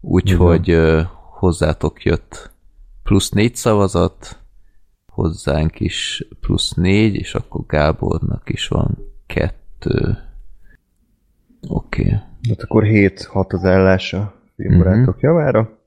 Úgyhogy 0.01 0.71
uh, 0.71 1.01
hozzátok 1.39 2.03
jött 2.03 2.51
plusz 3.03 3.29
négy 3.29 3.55
szavazat, 3.55 4.39
hozzánk 5.05 5.79
is 5.79 6.27
plusz 6.39 6.71
négy, 6.71 7.15
és 7.15 7.35
akkor 7.35 7.65
Gábornak 7.67 8.49
is 8.49 8.67
van 8.67 8.97
kettő. 9.25 10.17
Oké. 11.67 12.01
Okay. 12.01 12.31
Hát 12.49 12.61
akkor 12.61 12.83
7-6 12.85 13.53
az 13.53 13.65
állás 13.65 14.13
a 14.13 14.33
filmbarátok 14.55 15.15
Mhm. 15.15 15.25
javára. 15.25 15.77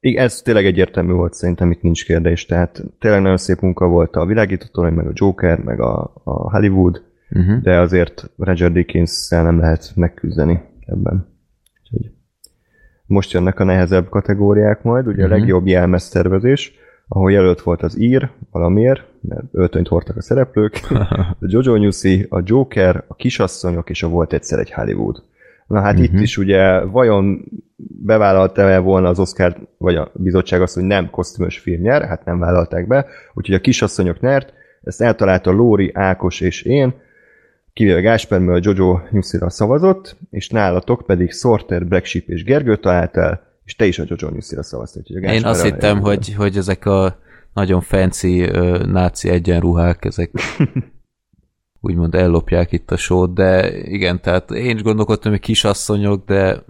Igen, 0.00 0.24
ez 0.24 0.42
tényleg 0.42 0.66
egyértelmű 0.66 1.12
volt 1.12 1.34
szerintem, 1.34 1.70
itt 1.70 1.82
nincs 1.82 2.04
kérdés. 2.04 2.46
Tehát 2.46 2.82
tényleg 2.98 3.20
nagyon 3.22 3.36
szép 3.36 3.60
munka 3.60 3.86
volt 3.86 4.16
a 4.16 4.26
világított 4.26 4.70
torony, 4.72 4.92
meg 4.92 5.06
a 5.06 5.10
Joker, 5.14 5.58
meg 5.58 5.80
a, 5.80 6.12
a 6.24 6.50
Hollywood, 6.50 7.02
Uh-huh. 7.34 7.60
de 7.62 7.78
azért 7.78 8.30
Roger 8.36 8.72
dickens 8.72 9.28
nem 9.28 9.58
lehet 9.58 9.92
megküzdeni 9.94 10.60
ebben. 10.86 11.26
Úgyhogy 11.82 12.10
most 13.06 13.32
jönnek 13.32 13.60
a 13.60 13.64
nehezebb 13.64 14.08
kategóriák 14.08 14.82
majd, 14.82 15.06
ugye 15.06 15.22
Mhm. 15.24 15.32
a 15.32 15.36
legjobb 15.36 15.66
jelmeztervezés, 15.66 16.72
ahol 17.08 17.32
jelölt 17.32 17.60
volt 17.62 17.82
az 17.82 17.98
ír, 18.00 18.30
valamiért, 18.50 19.02
mert 19.20 19.44
öltönyt 19.52 19.88
hordtak 19.88 20.16
a 20.16 20.22
szereplők, 20.22 20.80
a 20.90 21.36
Jojo 21.40 21.76
Newsy, 21.76 22.26
a 22.28 22.40
Joker, 22.44 23.04
a 23.08 23.14
kisasszonyok 23.14 23.90
és 23.90 24.02
a 24.02 24.08
volt 24.08 24.32
egyszer 24.32 24.58
egy 24.58 24.72
Hollywood. 24.72 25.22
Na 25.72 25.80
hát 25.80 25.98
uh-huh. 25.98 26.14
itt 26.14 26.20
is 26.20 26.36
ugye 26.36 26.80
vajon 26.80 27.44
bevállalta-e 28.04 28.78
volna 28.78 29.08
az 29.08 29.18
Oscar, 29.18 29.56
vagy 29.78 29.94
a 29.94 30.10
bizottság 30.14 30.62
azt, 30.62 30.74
hogy 30.74 30.82
nem 30.82 31.10
kosztümös 31.10 31.58
film 31.58 31.80
nyer, 31.80 32.02
hát 32.02 32.24
nem 32.24 32.38
vállalták 32.38 32.86
be, 32.86 33.06
úgyhogy 33.34 33.54
a 33.54 33.60
kisasszonyok 33.60 34.20
nyert, 34.20 34.52
ezt 34.82 35.02
eltalálta 35.02 35.50
Lóri, 35.50 35.90
Ákos 35.94 36.40
és 36.40 36.62
én, 36.62 36.94
kivéve 37.72 38.00
Gásper, 38.00 38.40
mert 38.40 38.64
Jojo 38.64 39.00
Newsy-ra 39.10 39.50
szavazott, 39.50 40.16
és 40.30 40.48
nálatok 40.48 41.02
pedig 41.06 41.30
Sorter, 41.30 41.86
Black 41.86 42.04
Sheep 42.04 42.28
és 42.28 42.44
Gergő 42.44 42.76
talált 42.76 43.16
el, 43.16 43.42
és 43.64 43.76
te 43.76 43.84
is 43.86 43.98
a 43.98 44.04
Jojo 44.06 44.32
Newsy-ra 44.32 44.62
szavaztál. 44.62 45.02
Én 45.04 45.44
azt 45.44 45.62
hittem, 45.62 46.00
hogy, 46.00 46.34
hogy 46.34 46.56
ezek 46.56 46.86
a 46.86 47.18
nagyon 47.54 47.80
fancy 47.80 48.42
uh, 48.42 48.84
náci 48.84 49.28
egyenruhák, 49.28 50.04
ezek 50.04 50.30
úgymond 51.82 52.14
ellopják 52.14 52.72
itt 52.72 52.90
a 52.90 52.96
sót, 52.96 53.34
de 53.34 53.78
igen, 53.82 54.20
tehát 54.20 54.50
én 54.50 54.76
is 54.76 54.82
gondolkodtam, 54.82 55.30
hogy 55.30 55.40
kisasszonyok, 55.40 56.24
de 56.24 56.64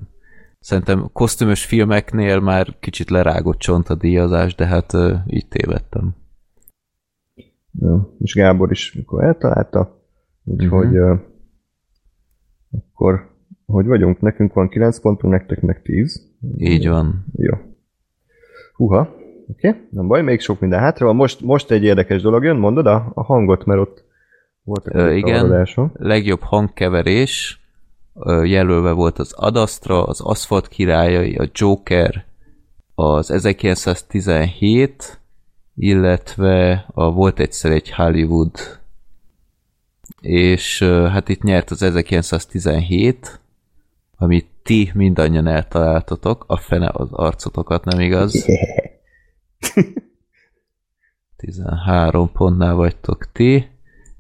szerintem 0.61 1.11
kosztümös 1.13 1.65
filmeknél 1.65 2.41
már 2.41 2.77
kicsit 2.81 3.11
lerágott 3.11 3.59
csont 3.59 3.89
a 3.89 3.95
díjazás, 3.95 4.55
de 4.55 4.67
hát 4.67 4.93
uh, 4.93 5.19
így 5.27 5.49
tévedtem. 5.49 6.15
Ja, 7.81 8.15
és 8.19 8.35
Gábor 8.35 8.71
is 8.71 8.95
mikor 8.95 9.25
eltalálta, 9.25 10.03
úgyhogy 10.45 10.91
Mhm. 10.91 11.11
uh, 11.11 11.19
akkor 12.71 13.31
hogy 13.67 13.87
vagyunk? 13.87 14.21
Nekünk 14.21 14.53
van 14.53 14.69
9 14.69 15.01
pontunk, 15.01 15.33
nektek 15.33 15.61
meg 15.61 15.83
10. 15.83 16.31
Így 16.57 16.89
van. 16.89 17.25
Jó. 17.37 17.55
Húha, 18.75 19.01
oké, 19.49 19.69
okay. 19.69 19.81
nem 19.91 20.07
baj, 20.07 20.23
még 20.23 20.41
sok 20.41 20.61
minden 20.61 20.81
hátra 20.81 21.07
van. 21.07 21.17
Most, 21.17 21.41
most 21.41 21.71
egy 21.71 21.83
érdekes 21.83 22.23
dolog 22.23 22.45
jön, 22.45 22.57
mondod 22.57 22.87
a, 22.87 23.11
a 23.15 23.23
hangot, 23.23 23.65
mert 23.65 23.81
ott 23.81 24.05
voltak 24.65 24.95
Ö, 24.95 24.99
azok 24.99 25.13
a 25.13 25.17
igen. 25.17 25.69
Legjobb 25.93 26.43
hangkeverés 26.43 27.61
ö, 28.15 28.45
jelölve 28.45 28.91
volt 28.91 29.19
az 29.19 29.33
Adastra, 29.33 30.05
az 30.05 30.21
Aszfalt 30.21 30.69
királyai, 30.69 31.37
a 31.37 31.49
Joker, 31.53 32.25
az 32.95 33.31
1917, 33.31 35.21
illetve 35.75 36.87
a 36.95 37.13
volt 37.13 37.39
egyszer 37.41 37.71
egy 37.71 37.93
Hollywood, 37.93 38.81
és 40.21 40.81
ö, 40.81 41.07
hát 41.07 41.29
itt 41.29 41.43
nyert 41.43 41.71
az 41.71 41.83
1917, 41.83 43.41
amit 44.17 44.47
ti 44.63 44.91
mindannyian 44.95 45.47
eltaláltatok, 45.47 46.45
a 46.47 46.57
fene 46.57 46.91
az 46.93 47.13
arcotokat, 47.13 47.85
nem 47.85 48.01
igaz? 48.01 48.45
13 51.37 52.33
pontnál 52.33 52.75
vagytok 52.75 53.33
ti. 53.33 53.72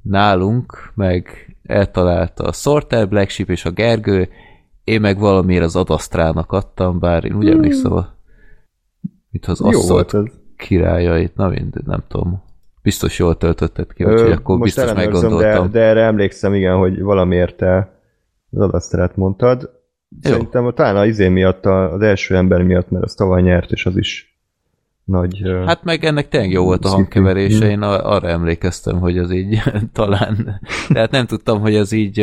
Nálunk 0.02 0.92
meg 0.94 1.56
eltalálta 1.62 2.44
a 2.44 2.52
Sorter, 2.52 3.09
Black 3.09 3.30
Sheep 3.30 3.49
és 3.49 3.64
a 3.64 3.71
Gergő, 3.71 4.28
én 4.85 5.00
meg 5.00 5.18
valamiért 5.18 5.64
az 5.64 5.76
Adasztrának 5.76 6.52
adtam, 6.52 6.99
bár 6.99 7.25
én 7.25 7.37
úgy 7.37 7.49
emlékszem, 7.49 7.92
a, 7.92 8.09
mint 9.30 9.47
az 9.47 9.59
Hmm. 9.59 9.99
Ez. 9.99 10.23
királyait, 10.56 11.35
na 11.35 11.49
mindegy, 11.49 11.85
nem 11.85 12.02
tudom. 12.09 12.42
Biztos 12.82 13.18
jól 13.18 13.37
töltötted 13.37 13.92
ki, 13.92 14.04
úgyhogy 14.04 14.30
akkor 14.30 14.59
most 14.59 14.75
biztos 14.76 14.94
meggondoltam. 14.94 15.71
De, 15.71 15.78
de 15.78 15.85
erre 15.85 16.00
emlékszem, 16.00 16.54
igen, 16.54 16.76
hogy 16.76 17.02
valamiért 17.02 17.56
te 17.56 18.00
az 18.50 18.61
adaszterát 18.61 19.16
mondtad. 19.16 19.71
Jó. 20.23 20.30
Szerintem 20.30 20.73
talán 20.75 20.97
az 20.97 21.06
izé 21.06 21.28
miatt, 21.28 21.66
az 21.66 22.02
első 22.02 22.37
ember 22.37 22.62
miatt, 22.62 22.90
mert 22.90 23.04
az 23.04 23.14
tavaly 23.14 23.42
nyert, 23.42 23.71
és 23.71 23.87
az 23.87 23.97
is 23.97 24.32
nagy... 25.04 25.42
Hát 25.66 25.85
meg 25.85 26.04
ennek 26.04 26.28
tényleg 26.28 26.50
jó 26.50 26.64
volt 26.64 26.85
a 26.85 26.88
hangkeverése, 26.88 27.71
én 27.71 27.82
arra 27.82 28.28
emlékeztem, 28.28 28.99
hogy 28.99 29.18
az 29.18 29.30
így 29.30 29.62
talán, 29.92 30.61
tehát 30.88 31.11
nem 31.11 31.26
tudtam, 31.26 31.61
hogy 31.61 31.76
az 31.76 31.92
így 31.92 32.18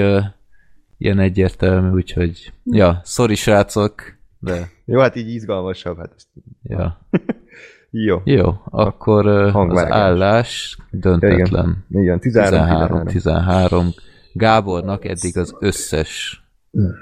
ilyen 0.97 1.19
egyértelmű, 1.19 1.89
úgyhogy 1.89 2.53
ja, 2.63 3.01
sorry 3.03 3.35
srácok, 3.35 4.17
de 4.39 4.69
Jó, 4.85 4.99
hát 4.99 5.15
így 5.15 5.29
izgalmasabb. 5.29 5.97
Hát 5.97 6.13
ezt... 6.15 6.27
ja. 6.63 6.99
Jó. 7.91 8.21
Jó, 8.23 8.53
akkor 8.65 9.27
az 9.27 9.77
állás 9.77 10.77
döntetlen. 10.91 11.85
Igen, 11.89 12.19
13 12.19 13.03
13-13. 13.05 13.95
Gábornak 14.33 15.05
eddig 15.05 15.37
az 15.37 15.55
összes 15.59 16.43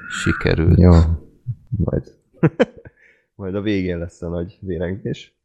sikerült. 0.10 0.80
Jó. 0.80 0.92
Majd. 1.70 2.04
Majd 3.36 3.56
a 3.56 3.62
végén 3.62 3.98
lesz 3.98 4.22
a 4.22 4.30
nagy 4.30 4.58
vérengés. 4.62 5.37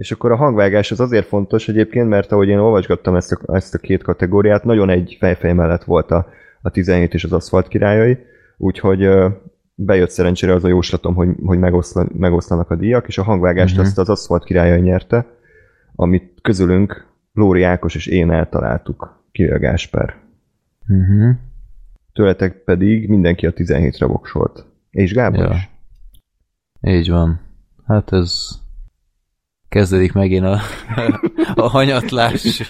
És 0.00 0.12
akkor 0.12 0.32
a 0.32 0.36
hangvágás 0.36 0.90
az 0.90 1.00
azért 1.00 1.26
fontos 1.26 1.68
egyébként, 1.68 2.08
mert 2.08 2.32
ahogy 2.32 2.48
én 2.48 2.58
olvasgattam 2.58 3.14
ezt 3.14 3.32
a, 3.32 3.54
ezt 3.54 3.74
a 3.74 3.78
két 3.78 4.02
kategóriát, 4.02 4.64
nagyon 4.64 4.90
egy 4.90 5.16
fejfej 5.18 5.52
mellett 5.52 5.84
volt 5.84 6.10
a, 6.10 6.26
a 6.62 6.70
17 6.70 7.14
és 7.14 7.24
az 7.24 7.32
aszfalt 7.32 7.68
királyai, 7.68 8.18
úgyhogy 8.56 9.08
bejött 9.74 10.10
szerencsére 10.10 10.52
az 10.54 10.64
a 10.64 10.68
jóslatom, 10.68 11.14
hogy, 11.14 11.28
hogy 11.44 11.58
megoszla, 11.58 12.06
megoszlanak 12.12 12.70
a 12.70 12.76
díjak, 12.76 13.06
és 13.06 13.18
a 13.18 13.22
hangvágást 13.22 13.74
Mhm. 13.74 13.80
uh-huh. 13.80 13.86
azt 13.86 13.98
az 13.98 14.08
aszfalt 14.08 14.44
királyai 14.44 14.80
nyerte, 14.80 15.26
amit 15.94 16.38
közülünk 16.42 17.06
Lóri 17.32 17.62
Ákos 17.62 17.94
és 17.94 18.06
én 18.06 18.30
eltaláltuk, 18.30 19.24
kivéve 19.32 19.58
Gásper. 19.58 20.14
Uh-huh. 20.88 21.34
Tőletek 22.12 22.64
pedig 22.64 23.08
mindenki 23.08 23.46
a 23.46 23.52
17-re 23.52 24.06
voksolt. 24.06 24.64
És 24.90 25.12
Gábor 25.12 25.44
Ja. 25.44 25.50
is. 25.50 25.68
Így 26.80 27.10
van. 27.10 27.40
Hát 27.86 28.12
ez 28.12 28.59
kezdődik 29.70 30.12
megint 30.12 30.44
a, 30.44 30.60
a 31.54 31.68
hanyatlás. 31.68 32.62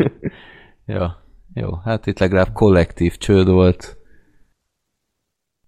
Ja, 0.87 1.16
jó, 1.54 1.75
hát 1.85 2.07
itt 2.07 2.19
legalább 2.19 2.52
kollektív 2.52 3.16
csőd 3.16 3.49
volt. 3.49 3.97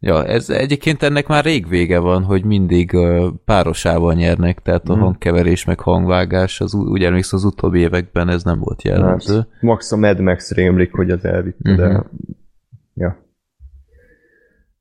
Ja, 0.01 0.25
ez 0.25 0.51
egyébként 0.51 1.03
ennek 1.03 1.27
már 1.27 1.45
rég 1.45 1.69
vége 1.69 1.99
van, 1.99 2.23
hogy 2.23 2.45
mindig 2.45 2.97
párosával 3.45 4.15
nyernek, 4.15 4.59
tehát 4.63 4.89
a 4.89 4.93
Mhm. 4.95 5.03
hangkeverés 5.03 5.65
meg 5.65 5.81
hangvágás, 5.81 6.61
az 6.61 6.75
úgy 6.75 7.03
emlékszem 7.03 7.39
az 7.39 7.45
utóbbi 7.45 7.79
években 7.79 8.29
ez 8.29 8.43
nem 8.43 8.59
volt 8.59 8.83
jellemző. 8.83 9.37
Hát, 9.37 9.49
max 9.61 9.93
a 9.93 9.97
Mad 9.97 10.21
Max 10.21 10.53
rémlik, 10.53 10.93
hogy 10.93 11.11
az 11.11 11.25
elvitte, 11.25 11.71
uh-huh. 11.71 11.87
de... 11.87 11.93
Mhm. 11.93 12.07
Ja. 12.95 13.17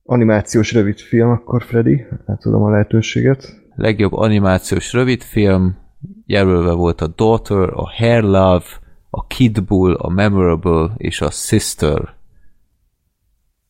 Animációs 0.04 0.74
rövid 0.74 1.00
film, 1.00 1.30
akkor 1.30 1.64
Freddy, 1.64 2.06
átadom 2.26 2.64
a 2.64 2.70
lehetőséget. 2.70 3.62
Legjobb 3.76 4.14
animációs 4.14 4.94
rövidfilm, 4.94 5.78
jelölve 6.26 6.72
volt 6.72 7.02
a 7.02 7.08
Daughter, 7.08 7.70
a 7.74 7.92
Hair 7.92 8.24
Love, 8.24 8.66
a 9.10 9.28
Kid 9.28 9.64
Bull, 9.64 9.94
a 9.94 10.10
Memorable 10.10 10.94
és 10.98 11.22
a 11.22 11.30
Sister. 11.30 12.16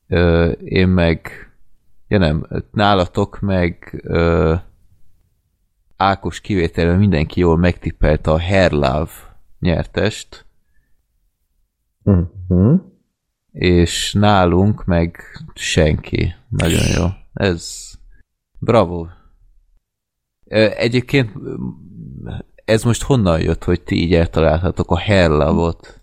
Ö, 0.07 0.51
én 0.51 0.87
meg 0.87 1.45
Ja 2.11 2.17
nem, 2.17 2.47
nálatok 2.71 3.39
meg 3.39 4.01
ö, 4.03 4.55
Ákos 5.95 6.41
kivételben 6.41 6.97
mindenki 6.97 7.39
jól 7.39 7.57
megtippelte 7.57 8.31
a 8.31 8.39
Herlav 8.39 9.09
nyertest. 9.59 10.45
Uh-huh. 12.03 12.81
És 13.51 14.13
nálunk 14.13 14.85
meg 14.85 15.23
senki. 15.53 16.33
Nagyon 16.49 16.87
jó. 16.95 17.05
Ez 17.33 17.91
bravo. 18.59 19.07
Egyébként 20.75 21.31
ez 22.71 22.83
most 22.83 23.03
honnan 23.03 23.41
jött, 23.41 23.63
hogy 23.63 23.81
ti 23.81 23.95
így 23.95 24.13
eltaláltatok 24.13 24.91
a 24.91 24.97
Herlavot? 24.97 26.01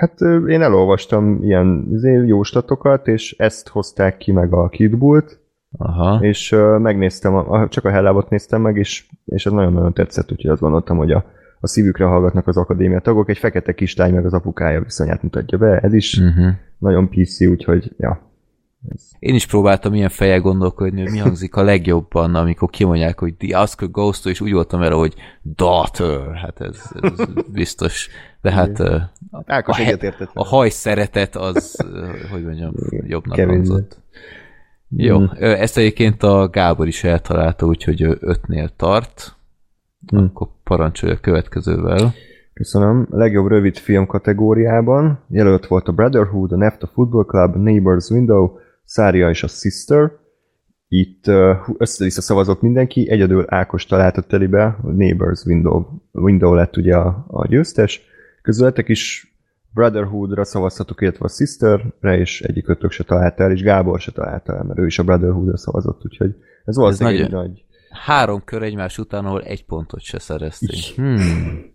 Hát 0.00 0.20
én 0.48 0.62
elolvastam 0.62 1.42
ilyen 1.42 1.88
izé, 1.92 2.26
jóslatokat, 2.26 3.06
és 3.06 3.34
ezt 3.38 3.68
hozták 3.68 4.16
ki 4.16 4.32
meg 4.32 4.52
a 4.52 4.68
Kidbult, 4.68 5.38
Aha. 5.78 6.24
és 6.24 6.52
uh, 6.52 6.78
megnéztem, 6.78 7.34
a, 7.34 7.68
csak 7.68 7.84
a 7.84 7.90
Hellavot 7.90 8.30
néztem 8.30 8.60
meg, 8.60 8.76
és, 8.76 9.06
és 9.24 9.46
ez 9.46 9.52
nagyon-nagyon 9.52 9.92
tetszett, 9.92 10.32
úgyhogy 10.32 10.50
azt 10.50 10.60
gondoltam, 10.60 10.96
hogy 10.96 11.10
a, 11.10 11.24
a 11.60 11.66
szívükre 11.66 12.04
hallgatnak 12.04 12.46
az 12.46 12.56
akadémia 12.56 13.00
tagok, 13.00 13.28
egy 13.28 13.38
fekete 13.38 13.72
kislány 13.72 14.14
meg 14.14 14.24
az 14.24 14.32
apukája 14.32 14.82
viszonyát 14.82 15.22
mutatja 15.22 15.58
be, 15.58 15.78
ez 15.78 15.92
is 15.92 16.18
uh-huh. 16.18 16.52
nagyon 16.78 17.08
PC, 17.08 17.40
úgyhogy 17.40 17.94
ja, 17.96 18.29
én 19.18 19.34
is 19.34 19.46
próbáltam 19.46 19.94
ilyen 19.94 20.08
fejjel 20.08 20.40
gondolkodni, 20.40 21.00
hogy 21.02 21.10
mi 21.10 21.18
hangzik 21.18 21.56
a 21.56 21.62
legjobban, 21.62 22.34
amikor 22.34 22.70
kimondják, 22.70 23.18
hogy 23.18 23.34
The 23.34 23.60
Oscar 23.60 23.90
Ghost, 23.90 24.26
és 24.26 24.40
úgy 24.40 24.52
voltam 24.52 24.82
erre, 24.82 24.94
hogy 24.94 25.14
Daughter, 25.42 26.34
hát 26.34 26.60
ez, 26.60 26.90
ez 27.00 27.26
biztos. 27.52 28.08
De 28.42 28.52
hát 28.52 28.80
a, 28.80 29.10
a, 29.30 29.62
a 30.34 30.44
haj 30.44 30.68
szeretet 30.68 31.36
az, 31.36 31.86
hogy 32.30 32.44
mondjam, 32.44 32.72
jobbnak 32.90 33.36
Kevin. 33.36 33.54
hangzott. 33.54 33.98
Jó, 34.96 35.18
mm. 35.18 35.26
ezt 35.38 35.78
egyébként 35.78 36.22
a 36.22 36.48
Gábor 36.48 36.86
is 36.86 37.04
eltalálta, 37.04 37.66
úgyhogy 37.66 38.16
ötnél 38.20 38.68
tart. 38.76 39.36
Mm. 40.16 40.24
Akkor 40.24 40.48
parancsolja 40.64 41.14
a 41.14 41.20
következővel. 41.20 42.12
Köszönöm. 42.54 43.06
A 43.10 43.16
legjobb 43.16 43.46
rövid 43.46 43.76
film 43.76 44.06
kategóriában 44.06 45.18
jelölt 45.28 45.66
volt 45.66 45.88
a 45.88 45.92
Brotherhood, 45.92 46.52
a 46.52 46.56
Nefta 46.56 46.86
Football 46.86 47.24
Club, 47.24 47.56
Neighbors 47.56 48.10
Window, 48.10 48.58
Szária 48.90 49.30
és 49.30 49.42
a 49.42 49.48
Sister. 49.48 50.10
Itt 50.88 51.26
össze-vissza 51.78 52.20
szavazott 52.20 52.60
mindenki, 52.60 53.10
egyedül 53.10 53.44
Ákos 53.48 53.86
találta 53.86 54.20
telibe, 54.22 54.64
a 54.64 54.90
Neighbors 54.90 55.44
Window, 55.44 55.86
Window 56.12 56.54
lett 56.54 56.76
ugye 56.76 56.96
a, 56.96 57.24
a 57.28 57.46
győztes. 57.46 58.00
Közületek 58.42 58.88
is 58.88 59.34
Brotherhood-ra 59.74 60.44
szavazhatok, 60.44 61.00
illetve 61.00 61.24
a 61.24 61.28
Sister-re, 61.28 62.18
és 62.18 62.40
egyik 62.40 62.68
ötök 62.68 62.90
se 62.90 63.04
találta 63.04 63.42
el, 63.42 63.50
és 63.50 63.62
Gábor 63.62 64.00
se 64.00 64.12
találta 64.12 64.56
el, 64.56 64.62
mert 64.62 64.78
ő 64.78 64.86
is 64.86 64.98
a 64.98 65.04
Brotherhood-ra 65.04 65.56
szavazott, 65.56 66.04
úgyhogy 66.04 66.34
ez 66.64 66.76
valószínűleg 66.76 67.20
egy 67.20 67.30
nagy... 67.30 67.64
Három 67.90 68.44
kör 68.44 68.62
egymás 68.62 68.98
után, 68.98 69.24
ahol 69.24 69.42
egy 69.42 69.64
pontot 69.64 70.00
se 70.00 70.18
szereztünk. 70.18 70.94
Hmm. 70.96 71.72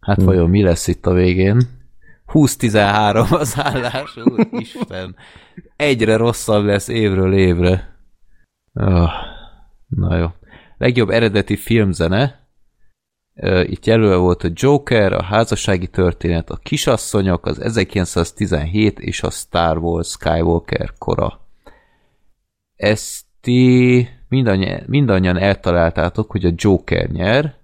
Hát 0.00 0.16
hmm. 0.16 0.26
vajon 0.26 0.50
mi 0.50 0.62
lesz 0.62 0.86
itt 0.86 1.06
a 1.06 1.12
végén? 1.12 1.60
20-13 2.32 3.38
az 3.38 3.54
állás, 3.58 4.18
Isten. 4.50 5.16
Egyre 5.76 6.16
rosszabb 6.16 6.64
lesz 6.64 6.88
évről 6.88 7.34
évre. 7.34 7.96
Oh, 8.72 9.10
na 9.88 10.16
jó. 10.16 10.26
Legjobb 10.78 11.10
eredeti 11.10 11.56
filmzene. 11.56 12.44
Itt 13.62 13.86
jelölve 13.86 14.16
volt 14.16 14.44
a 14.44 14.50
Joker, 14.52 15.12
a 15.12 15.22
házassági 15.22 15.88
történet, 15.88 16.50
a 16.50 16.56
kisasszonyok, 16.56 17.46
az 17.46 17.60
1917 17.60 18.98
és 18.98 19.22
a 19.22 19.30
Star 19.30 19.78
Wars 19.78 20.08
Skywalker 20.08 20.92
kora. 20.98 21.40
Ezt 22.76 23.24
ti 23.40 24.08
mindannyian, 24.28 24.82
mindannyian 24.86 25.36
eltaláltátok, 25.36 26.30
hogy 26.30 26.44
a 26.44 26.52
Joker 26.56 27.10
nyer, 27.10 27.54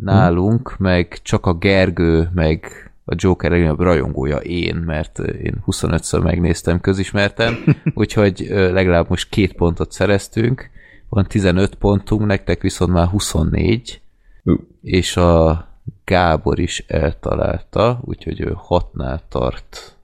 nálunk 0.00 0.78
meg 0.78 1.18
csak 1.22 1.46
a 1.46 1.54
Gergő, 1.54 2.30
meg 2.34 2.91
a 3.04 3.14
Joker 3.16 3.50
legnagyobb 3.50 3.80
rajongója 3.80 4.36
én, 4.36 4.76
mert 4.76 5.18
én 5.18 5.62
25-ször 5.66 6.22
megnéztem 6.22 6.80
közismerten, 6.80 7.54
úgyhogy 7.94 8.46
legalább 8.48 9.08
most 9.08 9.28
két 9.28 9.52
pontot 9.52 9.92
szereztünk, 9.92 10.70
van 11.08 11.26
15 11.26 11.74
pontunk, 11.74 12.26
nektek 12.26 12.60
viszont 12.60 12.92
már 12.92 13.06
24, 13.06 14.02
uh. 14.44 14.58
és 14.80 15.16
a 15.16 15.66
Gábor 16.04 16.58
is 16.58 16.84
eltalálta, 16.88 18.00
úgyhogy 18.04 18.40
ő 18.40 18.52
hatnál 18.56 19.22
tart. 19.28 19.96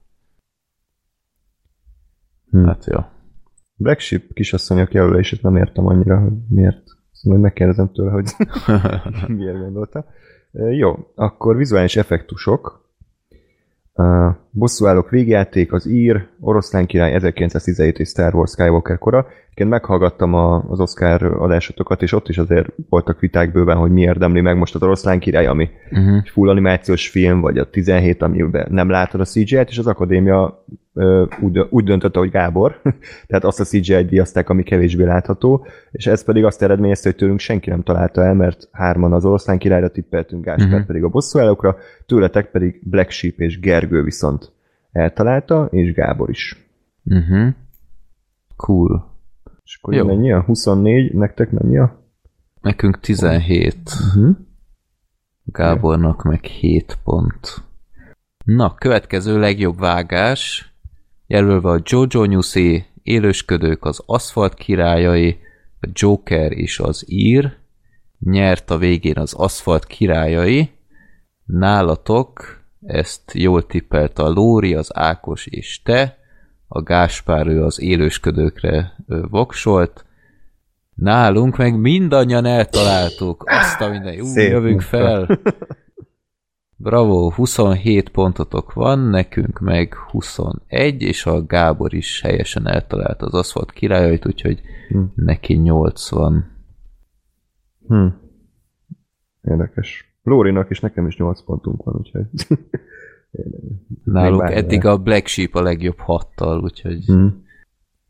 Hmm. 2.49 2.65
Hát 2.65 2.85
jó. 2.85 2.99
Black 3.75 3.99
Sheep 3.99 4.33
kisasszonyok 4.33 4.93
jelölését 4.93 5.41
nem 5.41 5.55
értem 5.55 5.85
annyira, 5.85 6.19
hogy 6.19 6.33
miért. 6.49 6.83
Szóval 7.11 7.39
megkérdezem 7.39 7.91
tőle, 7.91 8.11
hogy 8.11 8.31
miért 9.37 9.59
gondolta. 9.59 10.05
Jó, 10.51 11.11
akkor 11.15 11.55
vizuális 11.55 11.95
effektusok. 11.95 12.88
Bosszúállók 14.51 15.09
végjáték, 15.09 15.73
az 15.73 15.87
ír, 15.87 16.27
oroszlán 16.39 16.85
király 16.85 17.13
1917 17.13 17.99
és 17.99 18.09
Star 18.09 18.35
Wars 18.35 18.51
Skywalker 18.51 18.97
kora. 18.97 19.27
Én 19.59 19.67
meghallgattam 19.67 20.33
a, 20.33 20.63
az 20.69 20.79
Oscar 20.79 21.23
adásotokat, 21.23 22.01
és 22.01 22.13
ott 22.13 22.29
is 22.29 22.37
azért 22.37 22.67
voltak 22.89 23.19
viták 23.19 23.51
bőven, 23.51 23.77
hogy 23.77 23.91
mi 23.91 24.01
érdemli 24.01 24.41
meg 24.41 24.57
most 24.57 24.75
az 24.75 24.83
oroszlán 24.83 25.19
király, 25.19 25.45
ami 25.45 25.69
uh-huh. 25.91 26.17
egy 26.17 26.29
full 26.29 26.49
animációs 26.49 27.09
film, 27.09 27.41
vagy 27.41 27.57
a 27.57 27.69
17, 27.69 28.21
amiben 28.21 28.67
nem 28.69 28.89
látod 28.89 29.21
a 29.21 29.25
CGI-t, 29.25 29.69
és 29.69 29.77
az 29.77 29.87
akadémia 29.87 30.65
úgy, 31.41 31.59
úgy 31.69 31.83
döntött, 31.83 32.15
hogy 32.15 32.29
Gábor, 32.29 32.81
tehát 33.27 33.43
azt 33.43 33.59
a 33.59 33.63
CGI-t 33.63 34.09
díjazták, 34.09 34.49
ami 34.49 34.63
kevésbé 34.63 35.03
látható, 35.03 35.65
és 35.91 36.07
ez 36.07 36.23
pedig 36.23 36.43
azt 36.43 36.61
eredményezte, 36.61 37.09
hogy 37.09 37.17
tőlünk 37.17 37.39
senki 37.39 37.69
nem 37.69 37.83
találta 37.83 38.23
el, 38.23 38.33
mert 38.33 38.67
hárman 38.71 39.13
az 39.13 39.25
oroszlán 39.25 39.57
királyra 39.57 39.89
tippeltünk, 39.89 40.45
Gáspár 40.45 40.67
uh-huh. 40.67 40.85
pedig 40.85 41.03
a 41.03 41.09
bosszúállókra, 41.09 41.77
tőletek 42.05 42.51
pedig 42.51 42.79
Black 42.83 43.09
Sheep 43.09 43.39
és 43.39 43.59
Gergő 43.59 44.03
viszont 44.03 44.51
eltalálta, 44.91 45.67
és 45.71 45.93
Gábor 45.93 46.29
is. 46.29 46.69
Uh-huh. 47.03 47.47
Cool. 48.55 49.09
És 49.69 49.77
akkor 49.81 49.93
Jó. 49.93 50.05
mennyi 50.05 50.31
a 50.31 50.41
24, 50.41 51.13
nektek 51.13 51.51
mennyi 51.51 51.77
a? 51.77 52.03
Nekünk 52.61 52.99
17. 52.99 53.75
Uh-huh. 53.85 54.37
Gábornak 55.43 56.23
meg 56.23 56.43
7 56.43 56.97
pont. 57.03 57.63
Na, 58.45 58.75
következő 58.75 59.39
legjobb 59.39 59.79
vágás 59.79 60.73
jelölve 61.27 61.69
a 61.69 61.81
Jojo 61.83 62.25
Newsy, 62.25 62.85
élősködők 63.03 63.85
az 63.85 64.03
aszfalt 64.05 64.53
királyai, 64.53 65.39
a 65.79 65.87
Joker 65.93 66.51
és 66.51 66.79
az 66.79 67.03
ír, 67.07 67.57
nyert 68.19 68.69
a 68.69 68.77
végén 68.77 69.17
az 69.17 69.33
aszfalt 69.33 69.85
királyai, 69.85 70.69
nálatok 71.45 72.63
ezt 72.81 73.31
jól 73.33 73.65
tippelt 73.65 74.19
a 74.19 74.29
Lóri, 74.29 74.73
az 74.73 74.89
Ákos 74.93 75.45
és 75.45 75.81
te, 75.81 76.18
a 76.71 76.81
Gáspár 76.81 77.47
ő 77.47 77.63
az 77.63 77.81
élősködőkre 77.81 78.95
voksolt, 79.29 80.05
nálunk 80.95 81.57
meg 81.57 81.79
mindannyian 81.79 82.45
eltaláltuk 82.45 83.43
azt 83.45 83.81
a 83.81 83.89
minden, 83.89 84.19
ú, 84.19 84.39
jövünk 84.39 84.81
fel. 84.81 85.39
Bravo, 86.75 87.31
27 87.31 88.09
pontotok 88.09 88.73
van, 88.73 88.99
nekünk 88.99 89.59
meg 89.59 89.95
21, 89.95 91.01
és 91.01 91.25
a 91.25 91.45
Gábor 91.45 91.93
is 91.93 92.21
helyesen 92.21 92.67
eltalált 92.67 93.21
az 93.21 93.33
aszfalt 93.33 93.71
királyait, 93.71 94.25
úgyhogy 94.25 94.61
hm. 94.89 95.03
neki 95.15 95.53
80. 95.53 96.51
Hm. 97.87 98.07
Érdekes. 99.41 100.17
Lórinak 100.23 100.69
is 100.69 100.79
nekem 100.79 101.07
is 101.07 101.17
8 101.17 101.43
pontunk 101.43 101.83
van, 101.83 101.95
úgyhogy... 101.95 102.25
Náluk 104.03 104.51
eddig 104.51 104.85
a 104.85 104.97
Black 104.97 105.27
Sheep 105.27 105.55
a 105.55 105.61
legjobb 105.61 105.97
hattal, 105.97 106.61
úgyhogy... 106.61 107.05
Hm. 107.05 107.27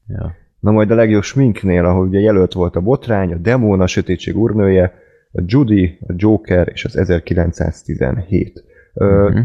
Ja. 0.08 0.36
Na 0.60 0.72
majd 0.72 0.92
a 0.92 0.96
legjobb 0.96 1.24
sminknél, 1.24 1.86
ahol 1.86 2.08
ugye 2.08 2.20
jelölt 2.20 2.54
volt 2.54 2.76
a 2.76 2.82
botrány, 2.82 3.34
a 3.34 3.38
demón, 3.38 3.82
a 3.82 3.88
sötétség 3.88 4.38
úrnője, 4.38 4.94
a 5.32 5.42
Judy, 5.46 6.00
a 6.08 6.14
Joker 6.16 6.68
és 6.74 6.86
az 6.86 6.96
1917. 6.98 8.64
Uh-huh. 8.94 9.30
Mhm. 9.30 9.40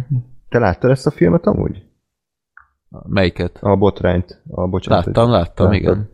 Te 0.48 0.58
láttad 0.58 0.90
ezt 0.90 1.06
a 1.06 1.10
filmet 1.10 1.46
amúgy? 1.46 1.82
Melyiket? 3.06 3.58
A 3.60 3.76
botrányt. 3.76 4.42
A 4.48 4.68
bocsánat, 4.68 5.04
láttam, 5.04 5.30
láttam, 5.30 5.66
láttad. 5.66 5.80
igen. 5.80 6.08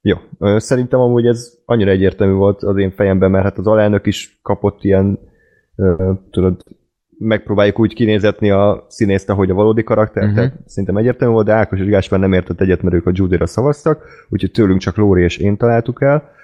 Jó. 0.00 0.16
Szerintem 0.58 1.00
amúgy 1.00 1.26
ez 1.26 1.58
annyira 1.64 1.90
egyértelmű 1.90 2.32
volt 2.32 2.62
az 2.62 2.76
én 2.76 2.90
fejemben, 2.90 3.30
mert 3.30 3.44
hát 3.44 3.58
az 3.58 3.66
alelnök 3.66 4.06
is 4.06 4.40
kapott 4.42 4.84
ilyen, 4.84 5.18
tudod, 6.30 6.64
megpróbáljuk 7.18 7.78
úgy 7.78 7.94
kinézetni 7.94 8.50
a 8.50 8.86
színészt, 8.88 9.30
ahogy 9.30 9.50
a 9.50 9.54
valódi 9.54 9.82
karakter, 9.82 10.22
uh-huh. 10.22 10.38
tehát 10.38 10.58
szerintem 10.66 10.96
egyértelmű 10.96 11.34
volt, 11.34 11.46
de 11.46 11.52
Ákos 11.52 11.78
és 11.78 11.86
Gáspár 11.86 12.20
nem 12.20 12.32
értett 12.32 12.60
egyet, 12.60 12.82
mert 12.82 12.94
ők 12.94 13.06
a 13.06 13.10
Judy-ra 13.14 13.46
szavaztak, 13.46 14.02
úgyhogy 14.28 14.50
tőlünk 14.50 14.80
csak 14.80 14.96
Lóri 14.96 15.22
és 15.22 15.36
én 15.36 15.56
találtuk 15.56 16.02
el 16.02 16.36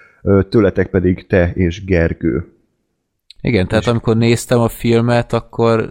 tőletek 0.48 0.90
pedig 0.90 1.26
te 1.26 1.52
és 1.54 1.84
Gergő. 1.84 2.48
Igen, 3.40 3.66
tehát 3.66 3.84
és... 3.84 3.90
amikor 3.90 4.16
néztem 4.16 4.60
a 4.60 4.68
filmet, 4.68 5.32
akkor 5.32 5.90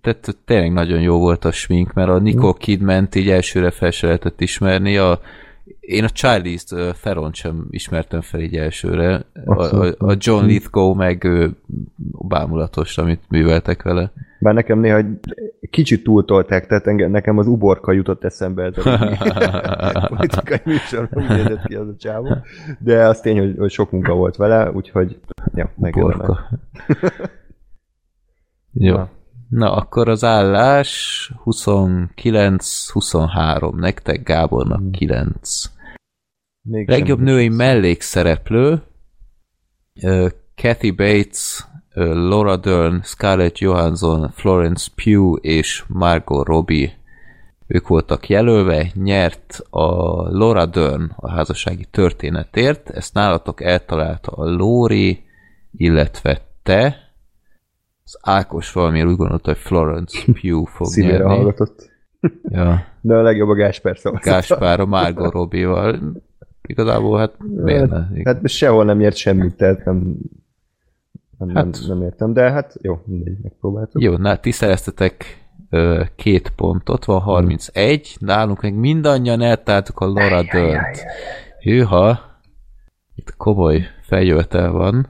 tehát 0.00 0.36
tényleg 0.44 0.72
nagyon 0.72 1.00
jó 1.00 1.18
volt 1.18 1.44
a 1.44 1.52
smink, 1.52 1.92
mert 1.92 2.08
a 2.08 2.18
Nicole 2.18 2.48
mhm. 2.48 2.58
Kidman 2.58 3.08
így 3.14 3.30
elsőre 3.30 3.70
fel 3.70 3.90
se 3.90 4.06
lehetett 4.06 4.40
ismerni, 4.40 4.96
a 4.96 5.20
én 5.92 6.04
a 6.04 6.08
Charlize 6.08 6.92
Theron 6.92 7.32
sem 7.32 7.66
ismertem 7.70 8.20
fel 8.20 8.40
így 8.40 8.56
elsőre. 8.56 9.24
A, 9.44 9.62
a, 9.62 9.94
a 9.98 10.14
John 10.18 10.44
Lithgow 10.44 10.94
meg 10.94 11.28
bámulatos, 12.28 12.98
amit 12.98 13.20
műveltek 13.28 13.82
vele. 13.82 14.12
Bár 14.40 14.54
nekem 14.54 14.78
néha 14.78 15.00
kicsit 15.70 16.04
túltolták, 16.04 16.66
tehát 16.66 16.86
engem, 16.86 17.10
nekem 17.10 17.38
az 17.38 17.46
uborka 17.46 17.92
jutott 17.92 18.24
eszembe 18.24 18.62
ez 18.62 18.86
a 18.86 20.06
politikai 20.16 20.60
műsor, 20.64 21.08
úgy 21.12 21.28
nézett 21.28 21.66
ki 21.66 21.74
az 21.74 21.88
a 21.88 21.96
csávó. 21.98 22.36
De 22.78 23.06
az 23.06 23.20
tény, 23.20 23.38
hogy, 23.38 23.54
hogy 23.58 23.70
sok 23.70 23.90
munka 23.90 24.14
volt 24.14 24.36
vele, 24.36 24.70
úgyhogy 24.70 25.18
ja, 25.54 25.72
megérdemel. 25.76 26.50
Jó. 28.72 28.96
Na. 28.96 29.10
Na, 29.52 29.74
akkor 29.74 30.08
az 30.08 30.24
állás 30.24 31.32
29-23, 31.44 33.74
nektek 33.74 34.22
Gábornak 34.22 34.90
9. 34.90 35.62
Még 36.62 36.88
Legjobb 36.88 37.20
női 37.20 37.48
mellékszereplő 37.48 38.82
uh, 40.02 40.28
Kathy 40.62 40.90
Bates, 40.90 41.66
uh, 41.94 42.04
Laura 42.04 42.56
Dern, 42.56 43.00
Scarlett 43.02 43.58
Johansson, 43.58 44.30
Florence 44.30 44.90
Pugh 44.94 45.38
és 45.40 45.84
Margot 45.88 46.46
Robbie. 46.46 47.00
Ők 47.66 47.88
voltak 47.88 48.28
jelölve, 48.28 48.86
nyert 48.94 49.60
a 49.70 49.84
Laura 50.30 50.66
Dern 50.66 51.12
a 51.16 51.30
házassági 51.30 51.84
történetért, 51.90 52.90
ezt 52.90 53.14
nálatok 53.14 53.62
eltalálta 53.62 54.32
a 54.32 54.44
Lóri, 54.44 55.24
illetve 55.76 56.40
te, 56.62 56.96
az 58.04 58.18
Ákos 58.22 58.72
valamiért 58.72 59.06
úgy 59.06 59.16
gondolta, 59.16 59.50
hogy 59.50 59.60
Florence 59.60 60.18
Pugh 60.40 60.68
fog 60.68 60.86
Szívére 60.86 61.16
nyerni. 61.16 61.34
hallgatott. 61.34 61.90
Ja. 62.42 62.86
De 63.00 63.14
a 63.14 63.22
legjobb 63.22 63.48
a 63.48 63.54
Gáspár 63.54 63.98
szavazata. 63.98 64.30
Gáspár 64.30 64.80
a 64.80 64.86
Margot 64.86 65.32
Robbie-val. 65.32 65.98
Igazából 66.72 67.18
hát 67.18 67.34
miért 67.54 67.90
ne? 67.90 68.06
Hát 68.24 68.48
sehol 68.48 68.84
nem 68.84 69.00
ért 69.00 69.16
semmit, 69.16 69.54
tehát 69.54 69.84
nem, 69.84 70.16
nem, 71.38 71.48
hát, 71.54 71.64
nem, 71.64 71.72
nem 71.86 72.02
értem, 72.02 72.32
de 72.32 72.50
hát 72.50 72.74
jó, 72.80 73.02
mindegy, 73.04 73.38
megpróbáltuk. 73.42 74.02
Jó, 74.02 74.16
na 74.16 74.36
ti 74.36 74.50
szereztetek 74.50 75.24
ö, 75.70 76.02
két 76.16 76.50
pontot, 76.56 77.04
van 77.04 77.20
31, 77.20 78.16
nálunk 78.18 78.62
meg 78.62 78.74
mindannyian 78.74 79.40
eltáltuk 79.40 79.98
a 80.00 80.06
Laura 80.06 80.42
Dörnt. 80.52 81.04
Hűha, 81.62 82.20
itt 83.14 83.36
komoly 83.36 83.82
feljövetel 84.02 84.70
van 84.70 85.06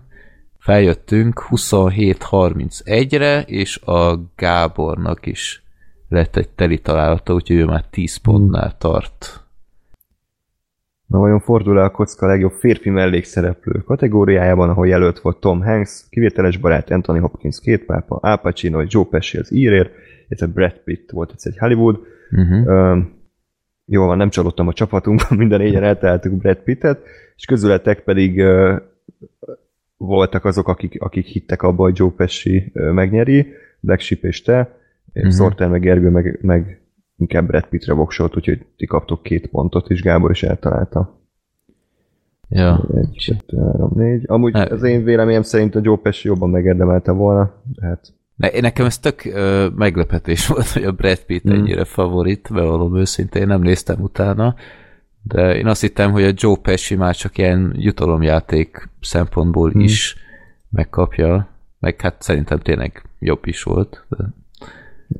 feljöttünk 0.58 1.46
27-31-re, 1.50 3.40
és 3.40 3.80
a 3.80 4.20
Gábornak 4.36 5.26
is 5.26 5.62
lett 6.08 6.36
egy 6.36 6.48
teli 6.48 6.78
találata, 6.78 7.34
úgyhogy 7.34 7.56
ő 7.56 7.64
már 7.64 7.84
10 7.90 8.16
pontnál 8.16 8.76
tart. 8.78 9.44
Na 11.12 11.18
vajon 11.18 11.40
fordul 11.40 11.78
a 11.78 11.90
kocka 11.90 12.26
a 12.26 12.28
legjobb 12.28 12.52
férfi 12.52 12.90
mellékszereplő 12.90 13.80
kategóriájában, 13.80 14.68
ahol 14.68 14.86
jelölt 14.86 15.20
volt 15.20 15.40
Tom 15.40 15.62
Hanks, 15.62 16.04
kivételes 16.10 16.56
barát 16.56 16.90
Anthony 16.90 17.20
Hopkins 17.20 17.60
két 17.60 17.84
pápa, 17.84 18.16
Al 18.16 18.36
Pacino 18.36 18.82
és 18.82 18.92
Joe 18.92 19.04
Pesci 19.04 19.38
az 19.38 19.52
írér, 19.52 19.90
a 20.28 20.46
Brad 20.46 20.80
Pitt 20.84 21.10
volt 21.10 21.32
ez 21.34 21.42
egy 21.44 21.58
Hollywood. 21.58 22.00
Uh-huh. 22.30 22.66
Uh, 22.66 23.04
jól 23.84 24.06
van, 24.06 24.16
nem 24.16 24.28
csalódtam 24.28 24.68
a 24.68 24.72
csapatunkban, 24.72 25.38
minden 25.42 25.60
négyen 25.60 25.82
eltaláltuk 25.82 26.32
Brad 26.32 26.58
Pittet, 26.58 27.02
és 27.36 27.44
közületek 27.44 28.00
pedig 28.00 28.38
uh, 28.38 28.80
voltak 29.96 30.44
azok, 30.44 30.68
akik, 30.68 31.00
akik 31.00 31.26
hittek 31.26 31.62
abba, 31.62 31.82
hogy 31.82 31.98
Joe 31.98 32.10
Pesci 32.16 32.72
megnyeri, 32.74 33.46
Black 33.80 34.00
Sheep 34.00 34.24
és 34.24 34.42
te, 34.42 34.76
uh-huh. 35.14 35.32
Sorter 35.32 35.68
meg 35.68 35.80
Gergő 35.80 36.08
meg, 36.08 36.38
meg 36.42 36.81
inkább 37.22 37.46
Brad 37.46 37.66
Pittre 37.66 37.92
voksolt, 37.92 38.36
úgyhogy 38.36 38.66
ti 38.76 38.86
kaptok 38.86 39.22
két 39.22 39.46
pontot, 39.46 39.90
és 39.90 40.02
Gábor 40.02 40.30
is 40.30 40.42
eltalálta. 40.42 41.20
Ja. 42.48 42.84
Egy, 42.94 43.24
kettő, 43.26 43.56
három, 43.56 43.90
négy. 43.94 44.24
Amúgy 44.26 44.52
hát. 44.54 44.70
az 44.70 44.82
én 44.82 45.04
véleményem 45.04 45.42
szerint 45.42 45.74
a 45.74 45.80
Joe 45.82 45.96
Pesci 45.96 46.28
jobban 46.28 46.50
megérdemelte 46.50 47.12
volna. 47.12 47.62
Hát. 47.80 48.12
Ne, 48.36 48.60
nekem 48.60 48.86
ez 48.86 48.98
tök 48.98 49.24
ö, 49.24 49.68
meglepetés 49.76 50.46
volt, 50.48 50.68
hogy 50.68 50.84
a 50.84 50.92
Brad 50.92 51.24
Pitt 51.24 51.48
mm. 51.48 51.52
ennyire 51.52 51.84
favorit, 51.84 52.48
bevallom 52.52 52.96
őszintén, 52.96 53.46
nem 53.46 53.60
néztem 53.60 54.00
utána. 54.00 54.54
De 55.22 55.56
én 55.56 55.66
azt 55.66 55.80
hittem, 55.80 56.10
hogy 56.10 56.24
a 56.24 56.32
Joe 56.34 56.56
Pesci 56.62 56.94
már 56.94 57.14
csak 57.14 57.38
ilyen 57.38 57.74
jutalomjáték 57.76 58.88
szempontból 59.00 59.70
hmm. 59.70 59.80
is 59.80 60.16
megkapja, 60.70 61.48
meg 61.78 62.00
hát 62.00 62.22
szerintem 62.22 62.58
tényleg 62.58 63.02
jobb 63.18 63.46
is 63.46 63.62
volt. 63.62 64.04
De... 64.08 64.24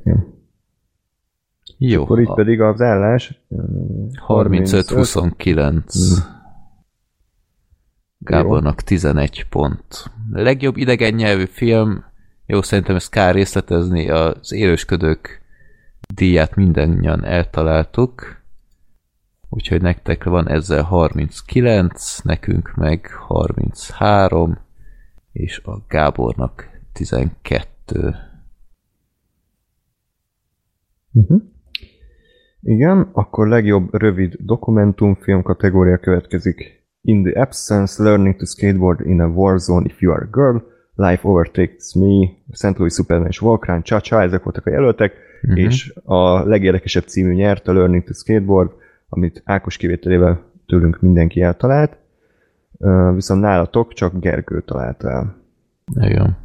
Ja. 0.04 0.26
Jó. 1.85 2.03
Akkor 2.03 2.21
itt 2.21 2.35
pedig 2.35 2.61
az 2.61 2.81
állás 2.81 3.40
35-29. 4.29 5.55
Hmm. 5.55 5.83
Gábornak 8.18 8.81
11 8.81 9.47
pont. 9.49 10.11
Legjobb 10.33 10.77
idegen 10.77 11.14
nyelvű 11.14 11.45
film, 11.45 12.05
jó, 12.47 12.62
szerintem 12.62 12.97
ezt 12.97 13.11
kár 13.11 13.35
részletezni, 13.35 14.11
az 14.11 14.53
élősködők 14.53 15.42
díját 16.14 16.55
mindannyian 16.55 17.25
eltaláltuk. 17.25 18.42
Úgyhogy 19.49 19.83
nektek 19.83 20.25
van 20.25 20.49
ezzel 20.49 20.83
39, 20.83 22.18
nekünk 22.23 22.75
meg 22.75 23.07
33, 23.07 24.59
és 25.33 25.61
a 25.64 25.83
Gábornak 25.88 26.68
12. 26.92 28.14
Uh-huh. 31.12 31.42
Igen, 32.62 33.09
akkor 33.12 33.48
legjobb 33.48 33.94
rövid 33.94 34.35
dokumentumfilm 34.38 35.42
kategória 35.42 35.98
következik. 35.98 36.85
In 37.01 37.22
the 37.22 37.40
absence, 37.40 38.03
learning 38.03 38.37
to 38.37 38.44
skateboard 38.44 39.07
in 39.07 39.20
a 39.20 39.27
war 39.27 39.59
zone 39.59 39.87
if 39.87 40.01
you 40.01 40.12
are 40.12 40.22
a 40.22 40.29
girl, 40.31 40.57
Life 40.94 41.29
Overtakes 41.29 41.94
Me, 41.94 42.29
St. 42.51 42.79
Louis 42.79 42.94
Superman 42.94 43.27
és 43.27 43.38
Volcran, 43.38 43.83
Cha-Cha, 43.83 44.22
ezek 44.22 44.42
voltak 44.42 44.66
a 44.66 44.70
jelöltek, 44.70 45.12
uh-huh. 45.42 45.59
és 45.59 45.92
a 46.05 46.48
legérdekesebb 46.48 47.05
című 47.05 47.35
nyert 47.35 47.68
a 47.68 47.72
Learning 47.72 48.05
to 48.05 48.12
Skateboard, 48.12 48.70
amit 49.09 49.42
Ákos 49.44 49.77
kivételével 49.77 50.44
tőlünk 50.66 51.01
mindenki 51.01 51.40
eltalált, 51.40 51.96
viszont 53.14 53.40
nálatok 53.40 53.92
csak 53.92 54.20
Gergő 54.20 54.61
talált 54.61 55.05
el. 55.05 55.37
Igen. 56.01 56.41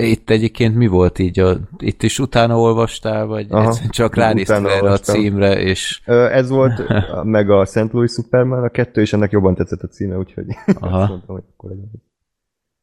Itt 0.00 0.30
egyébként 0.30 0.74
mi 0.74 0.86
volt 0.86 1.18
így? 1.18 1.40
A, 1.40 1.56
itt 1.78 2.02
is 2.02 2.18
utána 2.18 2.58
olvastál, 2.58 3.26
vagy 3.26 3.46
Aha, 3.50 3.74
csak 3.88 4.14
ránéztél 4.14 4.66
erre 4.66 4.90
a 4.90 4.98
címre, 4.98 5.60
és... 5.60 6.02
Ez 6.06 6.48
volt, 6.48 6.82
meg 7.22 7.50
a 7.50 7.64
St. 7.64 7.92
Louis 7.92 8.10
Superman, 8.10 8.62
a 8.62 8.68
kettő, 8.68 9.00
és 9.00 9.12
ennek 9.12 9.30
jobban 9.30 9.54
tetszett 9.54 9.82
a 9.82 9.88
címe, 9.88 10.16
úgyhogy 10.16 10.46
Aha. 10.80 10.98
azt 11.00 11.08
mondtam, 11.08 11.34
hogy 11.34 11.44
akkor 11.56 11.70
legyen. 11.70 11.90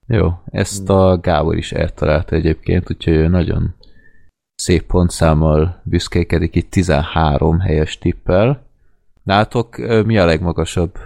Jó, 0.08 0.32
ezt 0.46 0.90
a 0.90 1.20
Gábor 1.22 1.58
is 1.58 1.72
eltalálta 1.72 2.36
egyébként, 2.36 2.92
úgyhogy 2.92 3.14
ő 3.14 3.28
nagyon 3.28 3.76
szép 4.56 4.86
pontszámmal 4.86 5.82
büszkékedik 5.84 6.56
itt 6.56 6.72
13 6.72 7.60
helyes 7.60 7.98
tippel. 7.98 8.66
Nátok 9.24 9.78
mi 10.06 10.18
a 10.18 10.26
legmagasabb? 10.26 10.98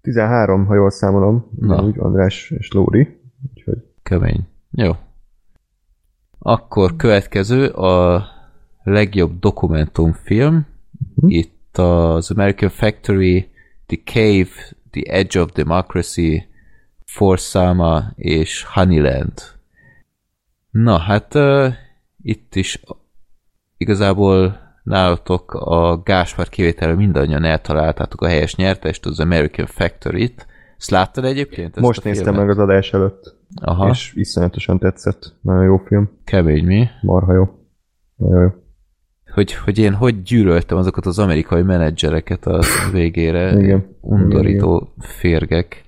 13, 0.00 0.66
ha 0.66 0.74
jól 0.74 0.90
számolom. 0.90 1.50
Na. 1.58 1.82
Úgy 1.82 1.98
András 1.98 2.50
és 2.50 2.72
Lóri. 2.72 3.20
Úgyhogy... 3.50 3.78
Kemény. 4.02 4.48
Jó. 4.70 4.92
Akkor 6.38 6.96
következő 6.96 7.68
a 7.68 8.24
legjobb 8.82 9.38
dokumentumfilm. 9.38 10.66
Uh-huh. 11.14 11.32
Itt 11.32 11.78
az 11.78 12.30
American 12.30 12.68
Factory, 12.68 13.50
The 13.86 13.98
Cave, 14.04 14.50
The 14.90 15.12
Edge 15.12 15.40
of 15.40 15.52
Democracy, 15.52 16.48
Forszama 17.04 18.12
és 18.14 18.64
Honeyland. 18.64 19.32
Na, 20.70 20.98
hát 20.98 21.34
itt 22.22 22.54
is 22.54 22.82
igazából 23.76 24.60
nálatok 24.82 25.54
a 25.54 26.02
Gáspár 26.02 26.48
kivételre 26.48 26.94
mindannyian 26.94 27.44
eltaláltátok 27.44 28.20
a 28.22 28.28
helyes 28.28 28.54
nyertest, 28.54 29.06
az 29.06 29.20
American 29.20 29.66
Factory-t. 29.66 30.46
Ezt 30.78 30.90
láttad 30.90 31.24
egyébként? 31.24 31.76
Ezt 31.76 31.86
Most 31.86 32.04
néztem 32.04 32.34
meg 32.34 32.48
az 32.48 32.58
adás 32.58 32.92
előtt. 32.92 33.37
Aha. 33.54 33.88
És 33.88 34.12
iszonyatosan 34.14 34.78
tetszett. 34.78 35.34
Nagyon 35.40 35.64
jó 35.64 35.76
film. 35.76 36.10
Kemény 36.24 36.64
mi? 36.64 36.86
Marha 37.02 37.32
jó. 37.32 37.48
Nagyon 38.16 38.42
jó. 38.42 38.48
Hogy, 39.32 39.54
hogy 39.54 39.78
én 39.78 39.94
hogy 39.94 40.22
gyűlöltem 40.22 40.78
azokat 40.78 41.06
az 41.06 41.18
amerikai 41.18 41.62
menedzsereket 41.62 42.46
a 42.46 42.62
végére. 42.92 43.52
Igen. 43.62 43.96
Undorító 44.00 44.76
igen, 44.76 44.92
igen. 44.96 45.10
férgek. 45.18 45.84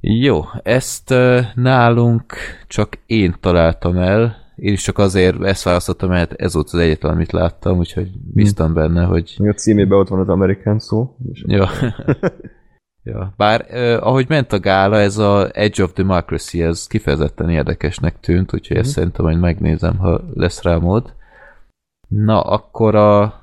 Jó, 0.00 0.42
ezt 0.62 1.10
uh, 1.10 1.40
nálunk 1.54 2.34
csak 2.66 2.98
én 3.06 3.34
találtam 3.40 3.96
el, 3.96 4.44
én 4.56 4.72
is 4.72 4.82
csak 4.82 4.98
azért 4.98 5.42
ezt 5.42 5.62
választottam, 5.62 6.08
mert 6.08 6.32
ez 6.32 6.54
volt 6.54 6.68
az 6.72 6.78
egyetlen, 6.78 7.12
amit 7.12 7.32
láttam, 7.32 7.78
úgyhogy 7.78 8.10
bíztam 8.34 8.66
hmm. 8.66 8.74
benne, 8.74 9.04
hogy... 9.04 9.36
A 9.38 9.52
címében 9.52 9.98
ott 9.98 10.08
van 10.08 10.20
az 10.20 10.28
American 10.28 10.78
szó. 10.78 11.16
Ja. 11.46 11.68
ja. 13.04 13.32
Bár 13.36 13.66
eh, 13.68 14.06
ahogy 14.06 14.28
ment 14.28 14.52
a 14.52 14.60
gála, 14.60 14.96
ez 14.96 15.18
a 15.18 15.48
Edge 15.52 15.82
of 15.82 15.92
Democracy, 15.92 16.62
ez 16.62 16.86
kifejezetten 16.86 17.50
érdekesnek 17.50 18.20
tűnt, 18.20 18.54
úgyhogy 18.54 18.76
ezt 18.76 18.84
hmm. 18.84 18.94
szerintem 18.94 19.24
majd 19.24 19.38
megnézem, 19.38 19.98
ha 19.98 20.20
lesz 20.34 20.62
rá 20.62 20.76
mód. 20.76 21.14
Na, 22.08 22.40
akkor 22.40 22.94
a 22.94 23.42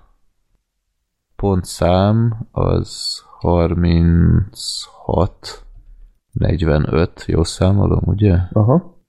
pontszám 1.36 2.48
az 2.52 3.22
36 3.40 5.66
45, 6.32 7.24
jó 7.28 7.44
számolom, 7.44 8.04
ugye? 8.06 8.38
Aha. 8.52 9.00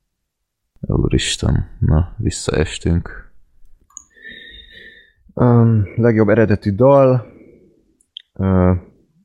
Úristen, 0.80 1.68
na, 1.78 2.14
visszaestünk. 2.16 3.32
Um, 5.34 5.84
legjobb 5.96 6.28
eredeti 6.28 6.70
dal. 6.70 7.26
Uh, 8.32 8.76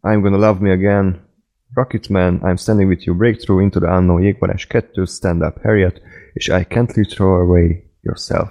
I'm 0.01 0.21
Gonna 0.21 0.37
Love 0.37 0.61
Me 0.61 0.71
Again. 0.71 1.25
Rocketman, 1.73 2.41
I'm 2.43 2.57
Standing 2.57 2.89
With 2.89 3.05
You, 3.05 3.15
Breakthrough, 3.15 3.61
Into 3.61 3.79
the 3.79 3.87
Unknown, 3.87 4.21
Jégvarás 4.21 4.67
2, 4.67 5.05
Stand 5.05 5.41
Up 5.41 5.61
Harriet, 5.61 6.01
és 6.33 6.47
I 6.47 6.65
Can't 6.69 6.95
Let 6.95 7.07
Throw 7.07 7.41
Away 7.41 7.91
Yourself. 8.01 8.49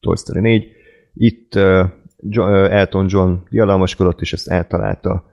Toy 0.00 0.16
Story 0.16 0.40
4. 0.40 0.72
Itt 1.14 1.54
uh, 1.54 1.88
John, 2.16 2.50
uh, 2.50 2.72
Elton 2.72 3.06
John 3.08 3.34
diadalmaskodott, 3.50 4.20
és 4.20 4.32
ezt 4.32 4.48
eltalálta 4.48 5.24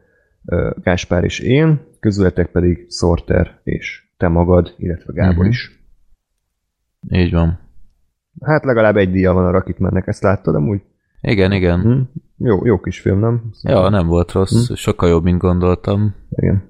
uh, 0.45 0.71
Gáspár 0.83 1.23
és 1.23 1.39
én, 1.39 1.81
közületek 1.99 2.51
pedig 2.51 2.85
Sorter 2.89 3.59
és 3.63 4.03
te 4.17 4.27
magad, 4.27 4.73
illetve 4.77 5.13
Gábor 5.13 5.35
uh-huh. 5.35 5.49
is. 5.49 5.79
Így 7.09 7.31
van. 7.31 7.59
Hát 8.41 8.63
legalább 8.63 8.97
egy 8.97 9.11
díja 9.11 9.33
van 9.33 9.45
a 9.45 9.51
Rocketmannek, 9.51 10.07
ezt 10.07 10.23
láttad 10.23 10.55
amúgy? 10.55 10.81
Igen, 11.21 11.51
igen. 11.51 11.81
Hm? 11.81 12.01
Jó, 12.37 12.65
jó 12.65 12.79
kis 12.79 12.99
film, 12.99 13.19
nem? 13.19 13.51
Ja, 13.61 13.89
nem 13.89 14.07
volt 14.07 14.31
rossz. 14.31 14.67
Hm? 14.67 14.73
Sokkal 14.73 15.09
jobb, 15.09 15.23
mint 15.23 15.41
gondoltam. 15.41 16.15
Igen. 16.29 16.69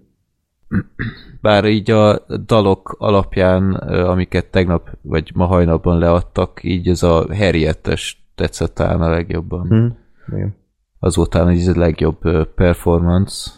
Bár 1.41 1.65
így 1.65 1.91
a 1.91 2.25
dalok 2.45 2.95
alapján, 2.99 3.73
amiket 3.73 4.45
tegnap 4.45 4.97
vagy 5.01 5.31
ma 5.35 5.45
hajnalban 5.45 5.97
leadtak, 5.97 6.63
így 6.63 6.87
ez 6.87 7.03
a 7.03 7.25
Harriettes 7.35 8.31
tetszett 8.35 8.73
talán 8.73 9.01
a 9.01 9.09
legjobban. 9.09 9.67
Hm? 9.67 9.87
Igen. 10.35 10.55
Az 10.99 11.15
volt 11.15 11.29
talán 11.29 11.53
így 11.53 11.67
a 11.67 11.79
legjobb 11.79 12.47
performance. 12.55 13.51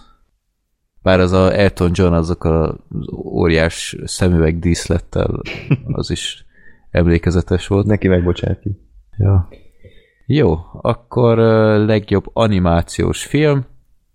Bár 1.01 1.19
az 1.19 1.31
a 1.31 1.57
Elton 1.57 1.91
John 1.93 2.13
azok 2.13 2.43
az 2.43 2.75
óriás 3.15 3.95
szemüveg 4.03 4.59
díszlettel, 4.59 5.41
az 5.91 6.09
is 6.09 6.45
emlékezetes 6.89 7.67
volt. 7.67 7.85
Neki 7.85 8.07
megbocsátjuk. 8.07 8.75
Ja. 9.17 9.49
Jó, 10.35 10.59
akkor 10.81 11.37
legjobb 11.85 12.29
animációs 12.33 13.25
film, 13.25 13.65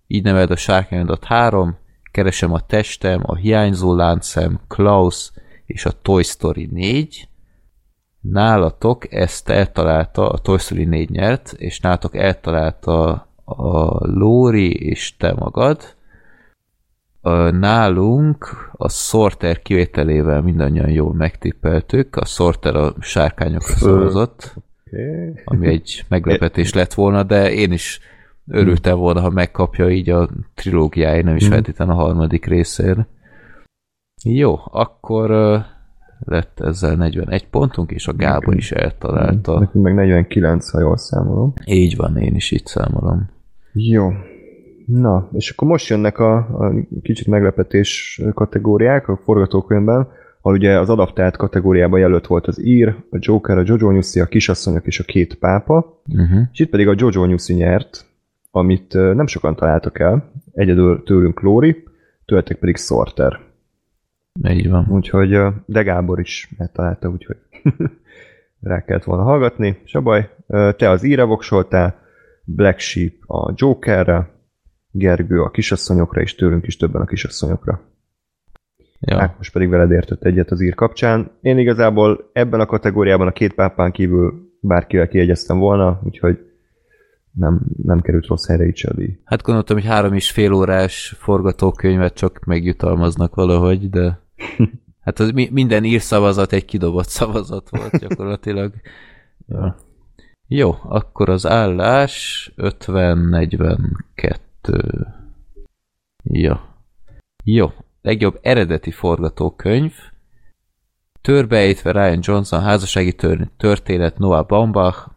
így 0.07 0.23
neved 0.23 0.51
a 0.51 0.55
Sárkányodat 0.55 1.25
3, 1.25 1.77
Keresem 2.11 2.53
a 2.53 2.59
testem, 2.59 3.21
a 3.23 3.35
Hiányzó 3.35 3.95
láncem, 3.95 4.59
Klaus 4.67 5.31
és 5.65 5.85
a 5.85 5.91
Toy 6.01 6.23
Story 6.23 6.69
4. 6.71 7.27
Nálatok 8.21 9.13
ezt 9.13 9.49
eltalálta, 9.49 10.29
a 10.29 10.37
Toy 10.37 10.57
Story 10.57 10.85
4 10.85 11.09
nyert, 11.09 11.51
és 11.57 11.79
nálatok 11.79 12.15
eltalálta 12.15 13.09
a 13.45 13.97
Lóri 14.07 14.85
és 14.85 15.15
te 15.17 15.33
magad. 15.33 15.95
Nálunk 17.51 18.71
a 18.71 18.89
Sorter 18.89 19.61
kivételével 19.61 20.41
mindannyian 20.41 20.89
jól 20.89 21.13
megtippeltük, 21.13 22.15
a 22.15 22.25
Sorter 22.25 22.75
a 22.75 22.93
sárkányokra 22.99 23.75
szavazott 23.75 24.53
okay. 24.91 25.33
ami 25.45 25.67
egy 25.67 26.05
meglepetés 26.07 26.73
lett 26.73 26.93
volna, 26.93 27.23
de 27.23 27.51
én 27.51 27.71
is 27.71 27.99
örültem 28.47 28.97
volna, 28.97 29.21
ha 29.21 29.29
megkapja 29.29 29.89
így 29.89 30.09
a 30.09 30.29
trilógiája, 30.55 31.23
nem 31.23 31.35
is 31.35 31.47
mm. 31.47 31.49
feltétlenül 31.49 31.93
a 31.93 31.97
harmadik 31.97 32.45
részér. 32.45 33.05
Jó, 34.23 34.55
akkor 34.71 35.31
uh, 35.31 35.59
lett 36.19 36.59
ezzel 36.59 36.95
41 36.95 37.47
pontunk, 37.47 37.91
és 37.91 38.07
a 38.07 38.13
Gábor 38.13 38.55
is 38.55 38.71
eltalálta. 38.71 39.59
Nekünk 39.59 39.83
meg 39.83 39.93
49, 39.93 40.69
ha 40.69 40.79
jól 40.79 40.97
számolom. 40.97 41.53
Így 41.65 41.95
van, 41.95 42.17
én 42.17 42.35
is 42.35 42.51
így 42.51 42.65
számolom. 42.65 43.29
Jó. 43.73 44.11
Na, 44.85 45.29
és 45.33 45.49
akkor 45.49 45.67
most 45.67 45.89
jönnek 45.89 46.19
a, 46.19 46.35
a 46.37 46.73
kicsit 47.01 47.27
meglepetés 47.27 48.21
kategóriák 48.33 49.07
a 49.07 49.19
forgatókönyvben 49.23 50.07
ahol 50.49 50.61
ugye 50.61 50.79
az 50.79 50.89
adaptált 50.89 51.37
kategóriában 51.37 51.99
jelölt 51.99 52.27
volt 52.27 52.47
az 52.47 52.65
ír, 52.65 52.87
a 53.09 53.17
Joker, 53.19 53.57
a 53.57 53.63
Jojo 53.65 53.91
Newsy, 53.91 54.19
a 54.19 54.25
kisasszonyok 54.25 54.85
és 54.85 54.99
a 54.99 55.03
két 55.03 55.35
pápa, 55.35 56.01
uh-huh. 56.07 56.41
és 56.51 56.59
itt 56.59 56.69
pedig 56.69 56.87
a 56.87 56.93
Jojo 56.97 57.25
Newsy 57.25 57.53
nyert, 57.53 58.05
amit 58.51 58.93
nem 58.93 59.27
sokan 59.27 59.55
találtak 59.55 59.99
el, 59.99 60.31
egyedül 60.53 61.03
tőlünk 61.03 61.41
Lóri, 61.41 61.83
tőletek 62.25 62.57
pedig 62.57 62.75
Sorter. 62.75 63.39
Így 64.49 64.69
van. 64.69 64.87
Úgyhogy, 64.89 65.37
de 65.65 65.83
Gábor 65.83 66.19
is 66.19 66.49
megtalálta, 66.57 67.09
úgyhogy 67.09 67.37
rá 68.61 68.83
kellett 68.83 69.03
volna 69.03 69.23
hallgatni. 69.23 69.81
A 69.91 70.01
baj, 70.01 70.29
te 70.77 70.89
az 70.89 71.03
íre 71.03 71.23
voksoltál, 71.23 71.99
Black 72.43 72.79
Sheep 72.79 73.13
a 73.27 73.53
Jokerre, 73.55 74.29
Gergő 74.91 75.41
a 75.41 75.49
kisasszonyokra, 75.49 76.21
és 76.21 76.35
tőlünk 76.35 76.67
is 76.67 76.77
többen 76.77 77.01
a 77.01 77.05
kisasszonyokra. 77.05 77.81
Ja. 78.99 79.21
Ákos 79.21 79.49
pedig 79.49 79.69
veled 79.69 79.91
értett 79.91 80.23
egyet 80.23 80.51
az 80.51 80.61
ír 80.61 80.75
kapcsán. 80.75 81.31
Én 81.41 81.57
igazából 81.57 82.29
ebben 82.33 82.59
a 82.59 82.65
kategóriában 82.65 83.27
a 83.27 83.31
két 83.31 83.53
pápán 83.53 83.91
kívül 83.91 84.49
bárkivel 84.61 85.07
kiegyeztem 85.07 85.57
volna, 85.57 86.01
úgyhogy 86.03 86.39
nem, 87.31 87.61
nem 87.83 88.01
került 88.01 88.25
rossz 88.27 88.47
helyre 88.47 88.65
így 88.65 88.77
se 88.77 88.93
Hát 89.23 89.41
gondoltam, 89.41 89.77
hogy 89.77 89.85
három 89.85 90.13
és 90.13 90.31
fél 90.31 90.53
órás 90.53 91.15
forgatókönyvet 91.17 92.13
csak 92.13 92.45
megjutalmaznak 92.45 93.35
valahogy, 93.35 93.89
de 93.89 94.19
hát 95.05 95.19
az 95.19 95.31
mi, 95.31 95.49
minden 95.51 95.83
írszavazat 95.83 96.53
egy 96.53 96.65
kidobott 96.65 97.07
szavazat 97.07 97.69
volt 97.69 97.97
gyakorlatilag. 97.97 98.73
ja. 99.47 99.75
Jó, 100.47 100.75
akkor 100.83 101.29
az 101.29 101.45
állás 101.45 102.51
50-42. 102.57 104.37
Ja. 106.23 106.77
Jó, 107.43 107.71
legjobb 108.01 108.39
eredeti 108.41 108.91
forgatókönyv, 108.91 109.93
Törbejtve 111.21 111.91
Ryan 111.91 112.19
Johnson, 112.21 112.61
házassági 112.61 113.13
tör- 113.13 113.51
történet 113.57 114.17
Noah 114.17 114.45
Baumbach, 114.45 115.07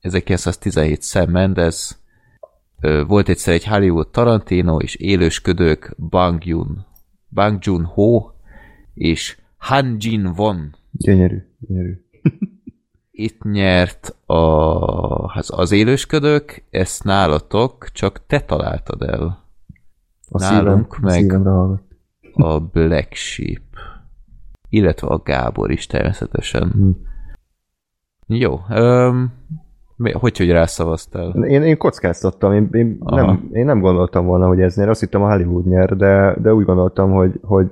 1917 0.00 1.02
Sam 1.02 1.30
Mendes, 1.30 1.96
volt 3.06 3.28
egyszer 3.28 3.54
egy 3.54 3.66
Hollywood 3.66 4.08
Tarantino, 4.08 4.78
és 4.78 4.94
élősködők 4.94 5.94
Bang 5.98 6.44
Joon, 6.44 6.86
Bang 7.30 7.58
Joon 7.60 7.84
Ho, 7.84 8.30
és 8.94 9.38
Han 9.56 9.96
Jin 9.98 10.26
Won. 10.26 10.74
Gyönyörű, 10.90 11.38
gyönyörű. 11.58 12.04
Itt 13.10 13.42
nyert 13.42 14.16
a, 14.26 14.34
az, 15.34 15.50
az 15.56 15.72
élősködők, 15.72 16.64
ezt 16.70 17.04
nálatok 17.04 17.88
csak 17.92 18.26
te 18.26 18.40
találtad 18.40 19.02
el. 19.02 19.44
A 20.28 20.38
Nálunk 20.38 20.94
szívem, 20.94 21.26
meg... 21.28 21.46
A 21.46 21.89
a 22.34 22.60
Black 22.60 23.14
Sheep, 23.14 23.62
illetve 24.68 25.06
a 25.06 25.18
Gábor 25.18 25.70
is 25.70 25.86
természetesen. 25.86 26.70
Hm. 26.70 26.90
Jó, 28.26 28.60
um, 28.68 29.32
hogy, 30.12 30.36
hogy 30.36 30.50
rászavaztál? 30.50 31.44
Én, 31.44 31.62
én 31.62 31.76
kockáztattam, 31.76 32.52
én, 32.52 32.68
én, 32.72 32.98
nem, 33.04 33.48
én 33.52 33.64
nem 33.64 33.80
gondoltam 33.80 34.26
volna, 34.26 34.46
hogy 34.46 34.60
ez 34.60 34.76
nyer, 34.76 34.88
azt 34.88 35.00
hittem 35.00 35.22
a 35.22 35.30
Hollywood 35.30 35.66
nyer, 35.66 35.96
de, 35.96 36.36
de 36.42 36.54
úgy 36.54 36.64
gondoltam, 36.64 37.12
hogy, 37.12 37.38
hogy 37.42 37.70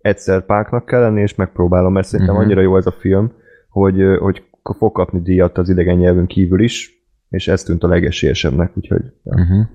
egyszer 0.00 0.44
páknak 0.44 0.84
kell 0.84 1.00
lenni, 1.00 1.20
és 1.20 1.34
megpróbálom, 1.34 1.92
mert 1.92 2.06
szerintem 2.06 2.34
uh-huh. 2.34 2.50
annyira 2.50 2.64
jó 2.64 2.76
ez 2.76 2.86
a 2.86 2.94
film, 2.98 3.32
hogy, 3.68 4.02
hogy 4.20 4.42
fog 4.76 4.92
kapni 4.92 5.20
díjat 5.20 5.58
az 5.58 5.68
idegen 5.68 5.96
nyelvön 5.96 6.26
kívül 6.26 6.60
is, 6.60 7.06
és 7.28 7.48
ez 7.48 7.62
tűnt 7.62 7.82
a 7.82 7.88
legesélyesebbnek, 7.88 8.76
úgyhogy 8.76 9.02
ja. 9.24 9.42
Uh-huh. 9.42 9.66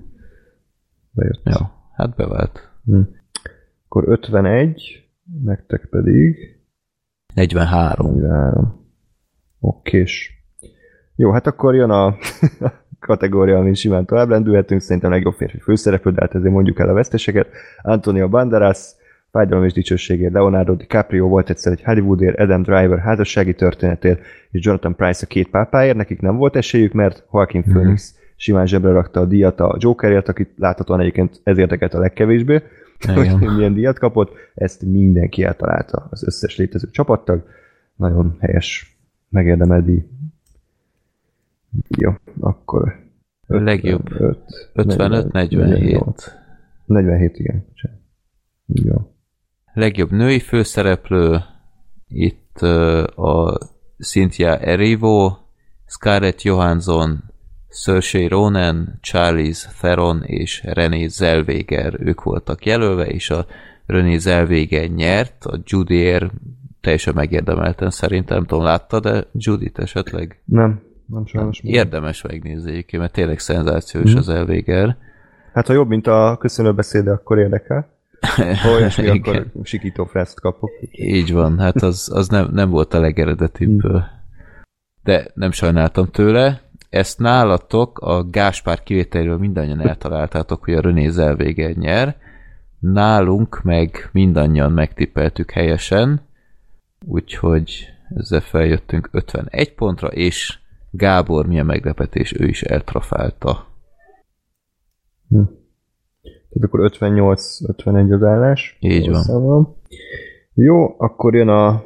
bejött. 1.12 1.41
Jó, 1.43 1.65
hát 1.95 2.15
bevált. 2.15 2.69
Hm. 2.86 3.01
Akkor 3.95 4.10
51, 4.10 5.08
nektek 5.43 5.88
pedig... 5.89 6.36
43. 7.34 8.15
43. 8.15 8.88
Okés. 9.60 10.32
Jó, 11.15 11.32
hát 11.32 11.47
akkor 11.47 11.75
jön 11.75 11.89
a 11.89 12.15
kategória, 12.99 13.58
amin 13.58 13.73
simán 13.73 14.06
tovább 14.06 14.29
lendülhetünk, 14.29 14.82
szerintem 14.82 15.12
a 15.12 15.13
legjobb 15.13 15.34
férfi 15.34 15.60
főszereplő, 15.60 16.12
de 16.12 16.21
hát 16.21 16.36
ezért 16.36 16.53
mondjuk 16.53 16.79
el 16.79 16.89
a 16.89 16.93
veszteseket. 16.93 17.47
Antonio 17.82 18.29
Banderas, 18.29 18.91
Fájdalom 19.32 19.63
és 19.63 19.73
dicsőségért, 19.73 20.34
Leonardo 20.34 20.73
DiCaprio 20.73 21.27
volt 21.27 21.49
egyszer 21.49 21.71
egy 21.71 21.84
Hollywoodért, 21.84 22.39
Adam 22.39 22.62
Driver 22.62 22.99
házassági 22.99 23.53
történetért, 23.53 24.21
és 24.51 24.65
Jonathan 24.65 24.95
Price 24.95 25.25
a 25.25 25.27
két 25.27 25.49
pápáért, 25.49 25.95
nekik 25.95 26.21
nem 26.21 26.36
volt 26.36 26.56
esélyük, 26.56 26.93
mert 26.93 27.27
Joaquin 27.34 27.62
mhm. 27.65 27.69
Phoenix 27.69 28.13
mm-hmm. 28.13 28.34
simán 28.36 28.67
zsebre 28.67 28.91
rakta 28.91 29.19
a 29.19 29.25
díjat 29.25 29.60
a 29.60 29.75
Jokerért, 29.79 30.29
akit 30.29 30.49
láthatóan 30.58 30.99
egyébként 30.99 31.41
ez 31.43 31.58
érdekelt 31.58 31.93
a 31.93 31.99
legkevésbé, 31.99 32.62
hogy 33.06 33.36
milyen 33.56 33.74
díjat 33.74 34.00
kapott, 34.00 34.34
ezt 34.54 34.82
mindenki 34.82 35.44
eltalálta, 35.44 36.08
az 36.10 36.24
összes 36.24 36.58
létező 36.58 36.89
csapattag. 36.92 37.44
Nagyon 37.96 38.38
helyes, 38.39 38.98
megérdemedi. 39.30 40.08
Jó, 41.98 42.12
akkor... 42.39 43.02
Legjobb. 43.48 44.10
55, 44.74 45.32
47. 45.32 46.42
47, 46.86 47.39
igen. 47.39 47.66
Jó. 48.66 48.96
Legjobb 49.74 50.12
női 50.12 50.39
főszereplő, 50.39 51.39
itt 52.08 52.58
uh, 52.62 53.20
a 53.20 53.58
Cynthia 54.04 54.58
Erivo, 54.58 55.38
Scarlett 55.86 56.42
Johansson, 56.42 57.33
Saoirse 57.73 58.27
Ronan, 58.27 58.97
Charlize 59.01 59.69
Theron 59.81 60.23
és 60.23 60.63
René 60.63 61.07
Zellweger, 61.07 61.95
ők 61.99 62.23
voltak 62.23 62.65
jelölve, 62.65 63.05
és 63.05 63.29
a 63.29 63.45
René 63.86 64.17
Zellweger 64.17 64.88
nyert, 64.88 65.45
a 65.45 65.59
Judy 65.63 66.17
teljesen 66.81 67.13
megérdemelten 67.13 67.89
szerintem, 67.89 68.38
nem 68.38 68.45
tudom, 68.45 68.63
látta, 68.63 68.99
de 68.99 69.27
Judit 69.33 69.79
esetleg? 69.79 70.41
Nem, 70.45 70.81
nem 71.05 71.25
sajnos. 71.25 71.62
Nem. 71.62 71.73
Érdemes 71.73 72.21
megnézni, 72.21 72.86
mert 72.91 73.13
tényleg 73.13 73.39
szenzációs 73.39 74.13
mm. 74.13 74.17
az 74.17 74.29
Elvéger. 74.29 74.97
Hát 75.53 75.67
ha 75.67 75.73
jobb, 75.73 75.88
mint 75.88 76.07
a 76.07 76.38
köszönőbeszéde, 76.39 77.12
akkor 77.12 77.38
érdekel. 77.38 77.88
Ha 78.62 78.69
olyasmi, 78.69 79.07
akkor 79.19 79.45
sikító 79.63 80.05
freszt 80.05 80.39
kapok. 80.39 80.69
Így 80.91 81.33
van, 81.33 81.59
hát 81.59 81.81
az, 81.81 82.12
az 82.13 82.27
nem, 82.27 82.49
nem 82.51 82.69
volt 82.69 82.93
a 82.93 82.99
legeredetibb. 82.99 83.88
Mm. 83.88 83.97
De 85.03 85.27
nem 85.33 85.51
sajnáltam 85.51 86.05
tőle. 86.05 86.62
Ezt 86.93 87.19
nálatok 87.19 87.99
a 87.99 88.29
Gáspár 88.29 88.84
kivételéről 88.84 89.38
mindannyian 89.38 89.82
eltaláltátok, 89.82 90.63
hogy 90.63 90.73
a 90.73 90.82
René 90.82 91.10
Zellweger 91.10 91.75
nyer. 91.75 92.17
Nálunk 92.79 93.63
meg 93.63 94.10
mindannyian 94.12 94.71
megtippeltük 94.71 95.51
helyesen, 95.51 96.21
úgyhogy 97.06 97.86
ezzel 98.15 98.39
feljöttünk 98.39 99.10
51 99.12 99.73
pontra, 99.73 100.08
és 100.08 100.60
Gábor, 100.91 101.47
milyen 101.47 101.65
meglepetés, 101.65 102.39
ő 102.39 102.47
is 102.47 102.62
eltrafálta. 102.62 103.67
Hm. 105.29 105.43
Tehát 106.21 106.63
akkor 106.63 106.91
58-51 106.93 108.13
az 108.13 108.23
állás. 108.23 108.77
Így 108.79 109.10
van. 109.10 109.21
Számom. 109.21 109.75
Jó, 110.53 110.95
akkor 110.97 111.36
jön 111.36 111.49
a, 111.49 111.84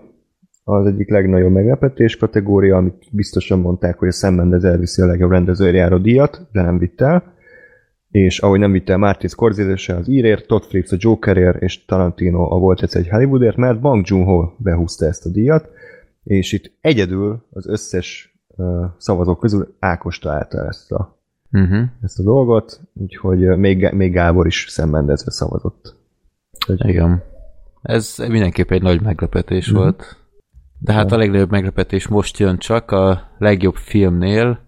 az 0.69 0.85
egyik 0.85 1.09
legnagyobb 1.09 1.51
meglepetés 1.51 2.17
kategória, 2.17 2.77
amit 2.77 3.07
biztosan 3.11 3.59
mondták, 3.59 3.97
hogy 3.97 4.07
a 4.07 4.11
Sam 4.11 4.33
Mendes 4.33 4.63
elviszi 4.63 5.01
a 5.01 5.05
legjobb 5.05 5.31
rendezőért 5.31 5.75
járó 5.75 5.97
díjat, 5.97 6.47
de 6.51 6.61
nem 6.61 6.77
vitt 6.77 7.01
el. 7.01 7.33
És 8.11 8.39
ahogy 8.39 8.59
nem 8.59 8.71
vitte 8.71 8.91
el 8.91 8.97
Martin 8.97 9.29
Scorsese 9.29 9.95
az 9.95 10.09
írért, 10.09 10.47
Todd 10.47 10.61
Phillips 10.67 10.91
a 10.91 10.95
Jokerért, 10.99 11.61
és 11.61 11.85
Tarantino 11.85 12.55
a 12.55 12.59
Volt 12.59 12.95
egy 12.95 13.09
Hollywoodért, 13.09 13.55
mert 13.55 13.79
Bang 13.79 14.05
Joon-ho 14.07 14.51
behúzta 14.57 15.05
ezt 15.05 15.25
a 15.25 15.29
díjat, 15.29 15.69
és 16.23 16.53
itt 16.53 16.71
egyedül 16.81 17.45
az 17.51 17.67
összes 17.67 18.37
uh, 18.47 18.85
szavazók 18.97 19.39
közül 19.39 19.75
Ákos 19.79 20.19
találta 20.19 20.65
ezt 20.65 20.91
a 20.91 21.17
uh-huh. 21.51 21.83
ezt 22.03 22.19
a 22.19 22.23
dolgot, 22.23 22.81
úgyhogy 22.93 23.57
még, 23.57 23.91
még 23.91 24.11
Gábor 24.11 24.45
is 24.45 24.65
szemmendezve 24.69 25.31
szavazott. 25.31 25.95
Úgy. 26.67 26.87
Igen. 26.87 27.23
Ez 27.81 28.15
mindenképp 28.17 28.71
egy 28.71 28.81
nagy 28.81 29.01
meglepetés 29.01 29.67
uh-huh. 29.67 29.83
volt. 29.83 30.17
De 30.79 30.93
hát 30.93 31.11
a 31.11 31.17
legnagyobb 31.17 31.51
meglepetés 31.51 32.07
most 32.07 32.37
jön 32.37 32.57
csak 32.57 32.91
a 32.91 33.31
legjobb 33.37 33.75
filmnél, 33.75 34.65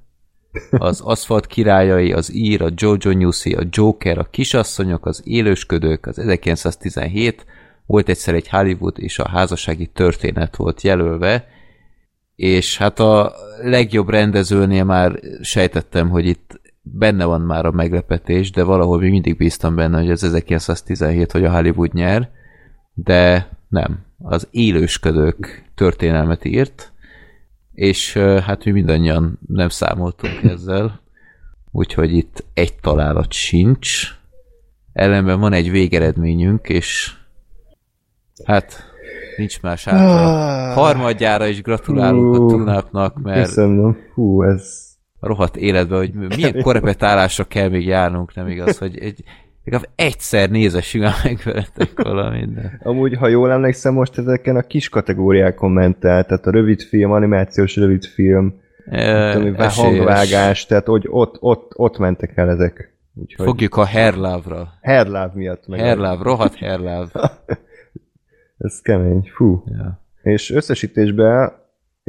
az 0.70 1.02
Aszfalt 1.14 1.48
királyai, 1.48 2.14
az 2.14 2.34
Ír, 2.34 2.62
a 2.62 2.70
Jojo 2.76 3.12
Newsy, 3.12 3.54
a 3.54 3.64
Joker, 3.70 4.18
a 4.18 4.28
Kisasszonyok, 4.30 5.06
az 5.06 5.22
Élősködők, 5.26 6.06
az 6.06 6.20
1917, 6.20 7.46
volt 7.86 8.10
egyszer 8.10 8.34
egy 8.34 8.50
Hollywood 8.50 9.00
és 9.00 9.20
a 9.20 9.30
házassági 9.30 9.86
történet 9.86 10.56
volt 10.56 10.82
jelölve, 10.82 11.48
és 12.36 12.78
hát 12.78 13.00
a 13.00 13.34
legjobb 13.64 14.10
rendezőnél 14.10 14.84
már 14.84 15.20
sejtettem, 15.42 16.10
hogy 16.10 16.26
itt 16.26 16.62
benne 16.82 17.26
van 17.26 17.42
már 17.42 17.66
a 17.66 17.72
meglepetés, 17.72 18.52
de 18.52 18.64
valahol 18.64 19.00
még 19.00 19.12
mindig 19.12 19.38
bíztam 19.38 19.76
benne, 19.76 20.00
hogy 20.00 20.12
az 20.12 20.24
1917, 20.24 21.32
hogy 21.32 21.44
a 21.44 21.52
Hollywood 21.52 21.94
nyer, 21.94 22.30
de 22.94 23.50
nem. 23.70 24.06
Az 24.18 24.48
élősködők 24.52 25.64
történelmet 25.76 26.46
írt, 26.46 26.94
és 27.74 28.14
hát 28.18 28.66
mi 28.66 28.72
mindannyian 28.72 29.40
nem 29.48 29.70
számoltunk 29.70 30.44
ezzel, 30.54 31.02
úgyhogy 31.72 32.14
itt 32.14 32.44
egy 32.54 32.74
találat 32.76 33.32
sincs. 33.32 34.18
Ellenben 34.94 35.40
van 35.40 35.54
egy 35.54 35.72
végeredményünk, 35.72 36.70
és 36.70 37.14
hát 38.44 38.84
nincs 39.38 39.62
más 39.62 39.84
hátra. 39.84 40.74
Harmadjára 40.74 41.48
is 41.48 41.62
gratulálunk 41.62 42.36
a 42.36 42.38
Tunapnak, 42.38 43.22
mert 43.22 43.46
Köszönöm. 43.46 43.98
Hú, 44.14 44.44
ez 44.44 44.90
rohadt 45.20 45.56
életbe, 45.56 45.98
hogy 45.98 46.14
milyen 46.14 46.62
korepetálásra 46.62 47.44
kell 47.44 47.70
még 47.70 47.86
járnunk, 47.86 48.36
nem 48.36 48.48
igaz, 48.48 48.78
hogy 48.78 48.98
egy, 48.98 49.24
legalább 49.70 49.90
egyszer 49.96 50.50
nézve 50.50 50.82
simán 50.82 51.14
megveretek 51.24 51.92
valamit. 51.96 52.54
De... 52.54 52.80
Amúgy, 52.84 53.16
ha 53.16 53.28
jól 53.28 53.52
emlékszem, 53.52 53.94
most 53.94 54.18
ezeken 54.18 54.56
a 54.56 54.62
kis 54.62 54.90
kategóriákon 54.90 55.72
ment 55.72 56.06
el, 56.06 56.24
tehát 56.24 56.46
a 56.46 56.52
rövid 56.52 56.82
film, 56.82 57.12
animációs 57.12 57.76
rövid 57.76 58.06
film, 58.06 58.54
e, 58.86 59.34
tudom, 59.34 59.56
hangvágás, 59.56 60.66
tehát 60.66 60.86
hogy 60.86 61.06
ott, 61.10 61.38
ott, 61.40 61.72
ott 61.76 61.98
mentek 61.98 62.38
el 62.38 62.50
ezek. 62.50 62.98
Úgyhogy... 63.14 63.46
Fogjuk 63.46 63.76
a 63.76 63.86
herlávra. 63.86 64.68
Herláv 64.82 65.34
miatt. 65.34 65.68
Meg 65.68 65.80
herláv, 65.80 66.22
rohadt 66.22 66.56
herláv. 66.56 67.12
Ez 68.58 68.82
kemény, 68.82 69.30
fú. 69.36 69.64
Ja. 69.66 70.02
És 70.22 70.52
összesítésben 70.52 71.58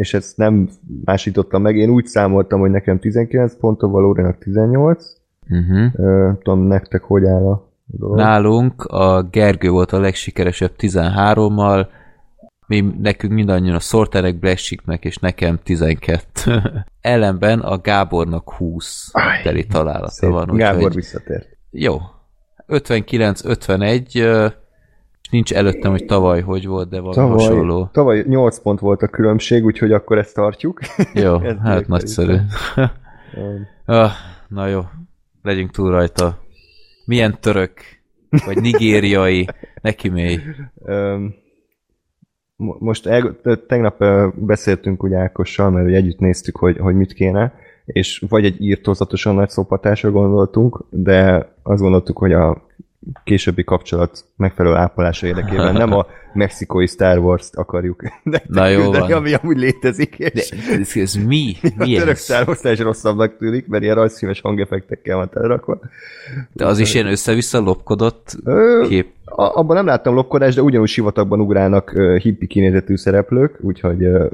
és 0.01 0.15
ezt 0.15 0.37
nem 0.37 0.69
másítottam 1.05 1.63
meg. 1.63 1.77
Én 1.77 1.91
úgy 1.91 2.07
számoltam, 2.07 2.61
hogy 2.61 2.71
nekem 2.71 2.99
19 2.99 3.57
pontom, 3.57 3.91
Valórinak 3.91 4.39
18. 4.39 5.05
Uh-huh. 5.51 5.91
Uh, 5.95 6.39
tudom, 6.43 6.67
nektek 6.67 7.03
hogy 7.03 7.25
áll 7.25 7.47
a 7.47 7.69
dolog. 7.87 8.17
Nálunk 8.17 8.85
a 8.85 9.23
Gergő 9.23 9.71
volt 9.71 9.93
a 9.93 10.01
legsikeresebb 10.01 10.73
13-mal, 10.79 11.87
mi, 12.67 12.81
nekünk 13.01 13.33
mindannyian 13.33 13.75
a 13.75 13.79
Sorterek 13.79 14.39
Black 14.39 15.05
és 15.05 15.17
nekem 15.17 15.59
12. 15.63 16.25
Ellenben 17.01 17.61
a 17.61 17.79
Gábornak 17.79 18.53
20 18.53 19.09
Aj, 19.13 19.43
teli 19.43 19.67
találata 19.67 20.11
szép. 20.11 20.31
van. 20.31 20.47
Gábor 20.57 20.83
hogy... 20.83 20.95
visszatért. 20.95 21.49
Jó. 21.71 21.99
59-51 22.69 24.53
nincs 25.31 25.53
előttem, 25.53 25.91
hogy 25.91 26.05
tavaly 26.05 26.41
hogy 26.41 26.67
volt, 26.67 26.89
de 26.89 27.01
valami 27.01 27.15
tavaly, 27.15 27.47
hasonló. 27.47 27.89
Tavaly 27.93 28.25
8 28.29 28.59
pont 28.59 28.81
volt 28.81 29.03
a 29.03 29.09
különbség, 29.09 29.65
úgyhogy 29.65 29.93
akkor 29.93 30.19
ezt 30.19 30.35
tartjuk. 30.35 30.81
Jó, 31.15 31.39
hát 31.63 31.87
nagyszerű. 31.87 32.37
ah, 33.87 34.11
na 34.49 34.67
jó, 34.67 34.81
legyünk 35.43 35.71
túl 35.71 35.91
rajta. 35.91 36.39
Milyen 37.05 37.41
török, 37.41 37.73
vagy 38.47 38.61
nigériai, 38.61 39.49
neki 39.83 40.09
mély. 40.09 40.41
most 42.57 43.07
el, 43.07 43.37
tegnap 43.67 44.05
beszéltünk 44.35 45.03
ugye 45.03 45.17
Ákossal, 45.17 45.71
mert 45.71 45.89
együtt 45.89 46.19
néztük, 46.19 46.57
hogy, 46.57 46.79
hogy 46.79 46.95
mit 46.95 47.13
kéne, 47.13 47.55
és 47.85 48.25
vagy 48.29 48.45
egy 48.45 48.63
írtózatosan 48.63 49.35
nagy 49.35 49.49
szopatásra 49.49 50.11
gondoltunk, 50.11 50.85
de 50.91 51.53
azt 51.63 51.83
gondoltuk, 51.83 52.19
hogy 52.19 52.33
a 52.33 52.67
későbbi 53.25 53.65
kapcsolat 53.65 54.25
megfelelő 54.37 54.75
ápolása 54.75 55.27
érdekében 55.27 55.73
nem 55.73 55.93
a 55.93 56.07
mexikói 56.33 56.87
Star 56.87 57.19
Wars-t 57.19 57.57
akarjuk 57.57 58.03
Na 58.47 58.67
jó 58.67 58.91
van. 58.91 59.13
ami 59.13 59.33
amúgy 59.33 59.57
létezik. 59.57 60.19
És 60.19 60.49
De 60.49 60.73
ez, 60.73 60.97
ez 60.97 61.15
mi? 61.15 61.57
mi 61.77 61.97
a 61.97 61.99
török 62.01 62.17
Star 62.17 62.49
Wars 62.49 62.65
is 62.65 62.79
rosszabbnak 62.79 63.37
tűnik, 63.37 63.67
mert 63.67 63.83
ilyen 63.83 63.95
rajzfilmes 63.95 64.41
hangeffektekkel 64.41 65.17
van 65.17 65.29
telerakva. 65.29 65.79
De 66.53 66.67
az 66.67 66.79
is 66.79 66.95
ilyen 66.95 67.07
össze-vissza 67.07 67.61
lopkodott 67.61 68.37
kép? 68.89 69.13
A, 69.25 69.43
abban 69.43 69.77
nem 69.77 69.87
láttam 69.87 70.15
lopkodást, 70.15 70.57
de 70.57 70.63
ugyanúgy 70.63 70.89
sivatagban 70.89 71.41
ugrálnak 71.41 71.93
uh, 71.95 72.17
hippi 72.17 72.47
kinézetű 72.47 72.97
szereplők, 72.97 73.59
úgyhogy 73.61 74.05
uh, 74.05 74.31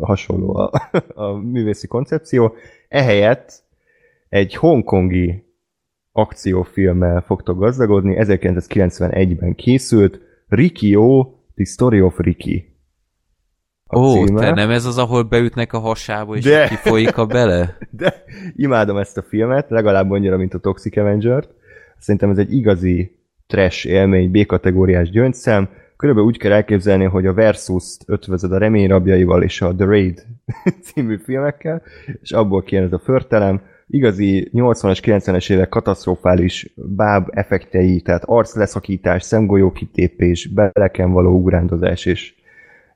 hasonló 0.00 0.56
a, 0.56 0.70
a 1.24 1.32
művészi 1.32 1.86
koncepció. 1.86 2.54
Ehelyett 2.88 3.62
egy 4.28 4.54
hongkongi 4.54 5.44
akciófilmmel 6.12 7.20
fogtok 7.20 7.58
gazdagodni, 7.58 8.16
1991-ben 8.18 9.54
készült, 9.54 10.20
Rikio, 10.48 11.34
The 11.54 11.64
Story 11.64 12.00
of 12.00 12.18
Ricky. 12.18 12.72
Ó, 13.96 14.24
te 14.24 14.50
nem 14.50 14.70
ez 14.70 14.84
az, 14.84 14.98
ahol 14.98 15.22
beütnek 15.22 15.72
a 15.72 15.78
hasába, 15.78 16.36
és 16.36 16.44
De. 16.44 16.68
kifolyik 16.68 17.16
a 17.16 17.26
bele? 17.26 17.76
De 17.90 18.24
imádom 18.56 18.96
ezt 18.96 19.18
a 19.18 19.22
filmet, 19.22 19.70
legalább 19.70 20.10
annyira, 20.10 20.36
mint 20.36 20.54
a 20.54 20.58
Toxic 20.58 20.96
Avenger-t. 20.96 21.48
Szerintem 21.98 22.30
ez 22.30 22.38
egy 22.38 22.52
igazi 22.52 23.16
trash 23.46 23.86
élmény, 23.86 24.30
B-kategóriás 24.30 25.10
gyöngyszem. 25.10 25.68
Körülbelül 25.96 26.30
úgy 26.30 26.38
kell 26.38 26.52
elképzelni, 26.52 27.04
hogy 27.04 27.26
a 27.26 27.34
Versus-t 27.34 28.02
ötvözöd 28.06 28.52
a 28.52 28.58
remény 28.58 28.88
rabjaival 28.88 29.42
és 29.42 29.60
a 29.60 29.74
The 29.74 29.86
Raid 29.86 30.26
című 30.84 31.18
filmekkel, 31.18 31.82
és 32.22 32.30
abból 32.30 32.62
kijön 32.62 32.84
ez 32.84 32.92
a 32.92 32.98
förtelem 32.98 33.60
igazi 33.92 34.50
80-as, 34.52 34.98
90-es 35.02 35.50
évek 35.50 35.68
katasztrofális 35.68 36.72
báb 36.76 37.28
effektei, 37.30 38.00
tehát 38.00 38.24
arcleszakítás, 38.24 39.22
szemgolyó 39.22 39.72
kitépés, 39.72 40.46
beleken 40.46 41.12
való 41.12 41.38
ugrándozás, 41.38 42.04
és, 42.04 42.34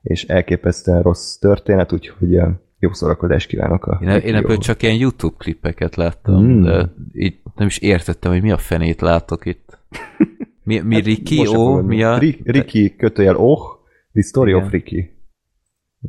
és 0.01 0.23
elképesztően 0.23 1.01
rossz 1.01 1.35
történet, 1.35 1.93
úgyhogy 1.93 2.35
eh, 2.35 2.47
jó 2.79 2.93
szórakozást 2.93 3.47
kívánok 3.47 3.85
a 3.85 3.99
Én, 4.01 4.09
én 4.09 4.35
ebből 4.35 4.57
csak 4.57 4.83
ilyen 4.83 4.95
YouTube 4.95 5.35
klippeket 5.37 5.95
láttam, 5.95 6.45
mm. 6.45 6.63
de 6.63 6.93
így 7.13 7.39
nem 7.55 7.67
is 7.67 7.77
értettem, 7.77 8.31
hogy 8.31 8.41
mi 8.41 8.51
a 8.51 8.57
fenét 8.57 9.01
látok 9.01 9.45
itt. 9.45 9.79
Mi, 10.63 10.79
mi 10.79 10.95
hát 10.95 11.05
Ricky, 11.05 11.47
ó, 11.47 11.81
mi 11.81 12.03
a... 12.03 12.17
Ricky 12.43 12.95
kötőjel 12.95 13.35
oh, 13.35 13.59
The 14.13 14.21
Story 14.21 14.49
Igen. 14.49 14.63
of 14.63 14.71
Ricky. 14.71 15.11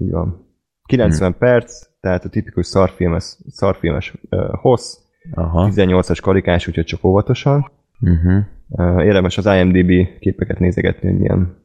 Így 0.01 0.11
van. 0.11 0.47
90 0.87 1.31
hmm. 1.31 1.39
perc, 1.39 1.88
tehát 2.01 2.25
a 2.25 2.29
tipikus 2.29 2.67
szarfilmes, 2.67 3.37
szarfilmes 3.49 4.15
uh, 4.31 4.55
hossz, 4.61 4.97
Aha. 5.35 5.69
18-as 5.73 6.19
karikás, 6.23 6.67
úgyhogy 6.69 6.85
csak 6.85 7.05
óvatosan. 7.05 7.71
Uh-huh. 8.01 9.05
Érdemes 9.05 9.39
az 9.39 9.47
IMDB 9.47 10.19
képeket 10.19 10.59
nézegetni, 10.59 11.09
hogy 11.09 11.19
milyen 11.19 11.63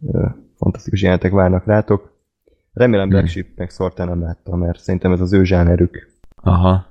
fantasztikus 0.58 1.02
jelentek 1.02 1.32
várnak 1.32 1.66
rátok. 1.66 2.12
Remélem 2.74 3.10
Black 3.10 3.28
Sheep 3.28 3.48
meg 3.56 3.70
Szortán 3.70 4.08
nem 4.08 4.22
láttam, 4.22 4.60
mert 4.60 4.80
szerintem 4.80 5.12
ez 5.12 5.22
az 5.22 5.34
ő 5.34 5.44
zsánerük. 5.44 6.08
Aha. 6.36 6.86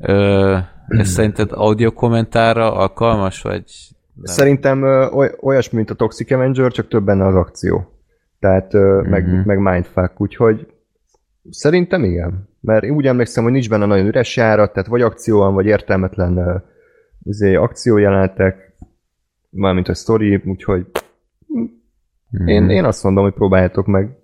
Ö, 0.00 0.58
ez 0.88 1.08
szerinted 1.14 1.52
audio 1.52 1.92
kommentára 1.92 2.74
alkalmas, 2.74 3.42
vagy... 3.42 3.64
Nem? 4.14 4.34
Szerintem 4.34 4.82
ö, 4.82 5.06
oly, 5.10 5.30
olyasmi, 5.40 5.76
mint 5.76 5.90
a 5.90 5.94
Toxic 5.94 6.30
Avenger, 6.30 6.72
csak 6.72 6.88
több 6.88 7.04
benne 7.04 7.26
az 7.26 7.34
akció. 7.34 7.92
Tehát, 8.38 8.74
ö, 8.74 8.96
uh-huh. 8.96 9.10
meg, 9.10 9.46
meg 9.46 9.58
mindfuck, 9.58 10.20
úgyhogy 10.20 10.66
szerintem 11.50 12.04
igen. 12.04 12.48
Mert 12.60 12.84
én 12.84 12.90
úgy 12.90 13.06
emlékszem, 13.06 13.42
hogy 13.42 13.52
nincs 13.52 13.68
benne 13.68 13.86
nagyon 13.86 14.06
üres 14.06 14.36
járat, 14.36 14.72
tehát 14.72 14.88
vagy 14.88 15.02
akció 15.02 15.38
van, 15.38 15.54
vagy 15.54 15.66
értelmetlen 15.66 16.64
izé, 17.22 17.54
akciójelenetek, 17.54 18.74
mármint 19.50 19.88
a 19.88 19.94
story, 19.94 20.42
úgyhogy 20.44 20.86
uh-huh. 21.48 22.50
én, 22.50 22.70
én 22.70 22.84
azt 22.84 23.02
mondom, 23.02 23.24
hogy 23.24 23.32
próbáljátok 23.32 23.86
meg. 23.86 24.16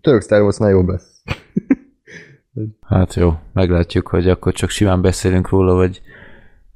Török 0.00 0.22
Star 0.22 0.42
Wars 0.42 0.58
jobb 0.58 0.88
lesz. 0.88 1.22
Hát 2.80 3.14
jó, 3.14 3.32
meglátjuk, 3.52 4.08
hogy 4.08 4.28
akkor 4.28 4.52
csak 4.52 4.70
simán 4.70 5.02
beszélünk 5.02 5.48
róla, 5.48 5.74
vagy, 5.74 6.02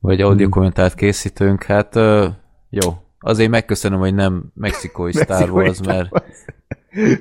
vagy 0.01 0.21
audio 0.21 0.49
kommentárt 0.49 0.95
készítünk. 0.95 1.63
Hát 1.63 1.95
jó, 2.69 2.93
azért 3.19 3.51
megköszönöm, 3.51 3.99
hogy 3.99 4.15
nem 4.15 4.45
mexikói 4.55 5.13
Star 5.13 5.51
Wars, 5.51 5.81
mert 5.83 6.09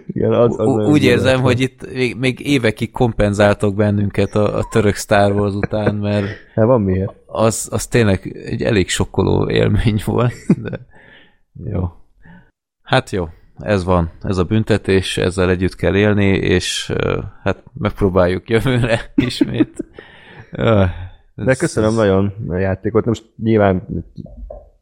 Igen, 0.07 0.33
az, 0.33 0.59
az 0.59 0.87
úgy 0.87 1.03
érzem, 1.03 1.41
hogy 1.41 1.59
itt 1.59 1.93
még, 1.93 2.15
még 2.15 2.47
évekig 2.47 2.91
kompenzáltok 2.91 3.75
bennünket 3.75 4.35
a, 4.35 4.57
a 4.57 4.67
török 4.71 4.95
Star 4.95 5.31
Wars 5.31 5.53
után, 5.53 5.95
mert 5.95 6.27
hát 6.53 6.65
van 6.65 6.81
miért. 6.81 7.13
Az, 7.25 7.67
az 7.71 7.87
tényleg 7.87 8.37
egy 8.45 8.61
elég 8.61 8.89
sokkoló 8.89 9.49
élmény 9.49 10.01
volt, 10.05 10.61
de 10.61 10.79
jó. 11.71 11.89
Hát 12.81 13.09
jó, 13.09 13.27
ez 13.57 13.83
van, 13.83 14.11
ez 14.21 14.37
a 14.37 14.43
büntetés, 14.43 15.17
ezzel 15.17 15.49
együtt 15.49 15.75
kell 15.75 15.95
élni, 15.95 16.27
és 16.27 16.93
hát 17.43 17.63
megpróbáljuk 17.73 18.49
jövőre 18.49 19.01
ismét. 19.15 19.85
De 21.35 21.55
köszönöm 21.57 21.89
ez... 21.89 21.95
nagyon 21.95 22.33
a 22.47 22.55
játékot. 22.55 23.05
Most 23.05 23.23
nyilván 23.43 23.87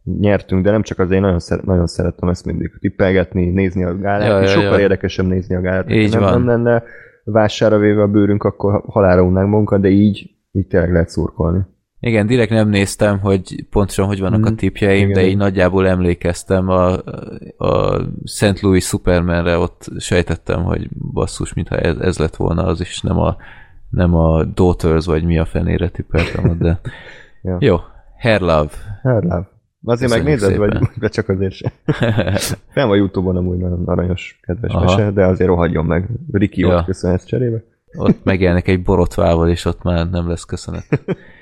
nyertünk, 0.04 0.64
de 0.64 0.72
nem 0.72 0.82
csak 0.82 1.00
azért, 1.00 1.16
én 1.16 1.22
nagyon, 1.22 1.40
szeret, 1.40 1.66
nagyon 1.66 1.88
szerettem 1.88 2.30
ezt 2.30 2.46
mindig 2.46 2.72
tippelgetni, 2.80 3.46
nézni 3.46 3.84
a 3.84 3.98
gálát, 3.98 4.28
ja, 4.28 4.40
ja, 4.40 4.48
sokkal 4.48 4.74
ja. 4.74 4.80
érdekesebb 4.80 5.26
nézni 5.26 5.56
a 5.56 5.62
gálát. 5.62 5.92
Így 5.92 6.12
nem, 6.12 6.20
van. 6.20 6.32
nem 6.32 6.48
lenne 6.48 6.84
vására 7.24 7.78
véve 7.78 8.02
a 8.02 8.08
bőrünk, 8.08 8.44
akkor 8.44 8.84
halára 8.88 9.24
unnánk 9.24 9.50
magunkat, 9.50 9.82
de 9.82 9.90
így, 9.90 10.30
így 10.52 10.68
tényleg 10.68 10.92
lehet 10.92 11.10
szurkolni. 11.10 11.62
Igen, 12.00 12.28
direkt 12.28 12.52
nem 12.52 12.70
néztem, 12.70 13.20
hogy 13.20 13.66
pontosan 13.70 14.06
hogy 14.06 14.20
vannak 14.20 14.40
mm. 14.40 14.44
a 14.44 14.50
mhm. 14.50 14.56
tipjeim, 14.56 15.10
Igen. 15.10 15.14
de 15.14 15.28
így 15.28 15.38
nagyjából 15.38 15.88
emlékeztem 15.88 16.70
a, 16.70 16.98
a 17.58 18.02
St. 18.24 18.62
Louis 18.62 18.86
Supermanre, 18.86 19.58
ott 19.58 19.88
sejtettem, 19.98 20.64
hogy 20.64 20.90
basszus, 21.14 21.54
mintha 21.54 21.78
ez, 21.78 21.98
ez 21.98 22.18
lett 22.18 22.36
volna 22.36 22.66
az 22.66 22.82
is, 22.82 23.02
nem 23.02 23.20
a, 23.20 23.36
nem 23.90 24.16
a 24.16 24.44
Daughters, 24.44 25.06
vagy 25.06 25.24
mi 25.24 25.40
a 25.40 25.46
fenére 25.46 25.90
tippeltem, 25.90 26.58
de 26.60 26.80
ja. 27.42 27.58
jó, 27.60 27.78
Hair 28.20 28.42
Love. 28.42 28.72
Hair 29.02 29.24
Love. 29.24 29.53
Azért 29.84 30.12
megnézed, 30.12 30.58
vagy 30.58 30.78
de 30.96 31.08
csak 31.08 31.30
azért 31.30 31.54
sem. 31.54 31.72
Nem 32.74 32.90
a 32.90 32.96
Youtube-on 32.96 33.36
amúgy 33.36 33.58
nagyon 33.58 33.84
aranyos, 33.86 34.40
kedves 34.42 34.74
Aha. 34.74 34.84
mese, 34.84 35.12
de 35.12 35.26
azért 35.26 35.50
rohadjon 35.50 35.86
meg. 35.86 36.10
Riki 36.32 36.62
ja. 36.62 36.78
ott 36.78 36.86
köszönhetsz 36.86 37.26
cserébe. 37.26 37.64
Ott 37.98 38.24
megjelnek 38.24 38.68
egy 38.68 38.84
borotvával, 38.84 39.50
és 39.50 39.66
ott 39.66 39.84
már 39.84 40.10
nem 40.10 40.28
lesz 40.28 40.44
köszönet. 40.44 40.86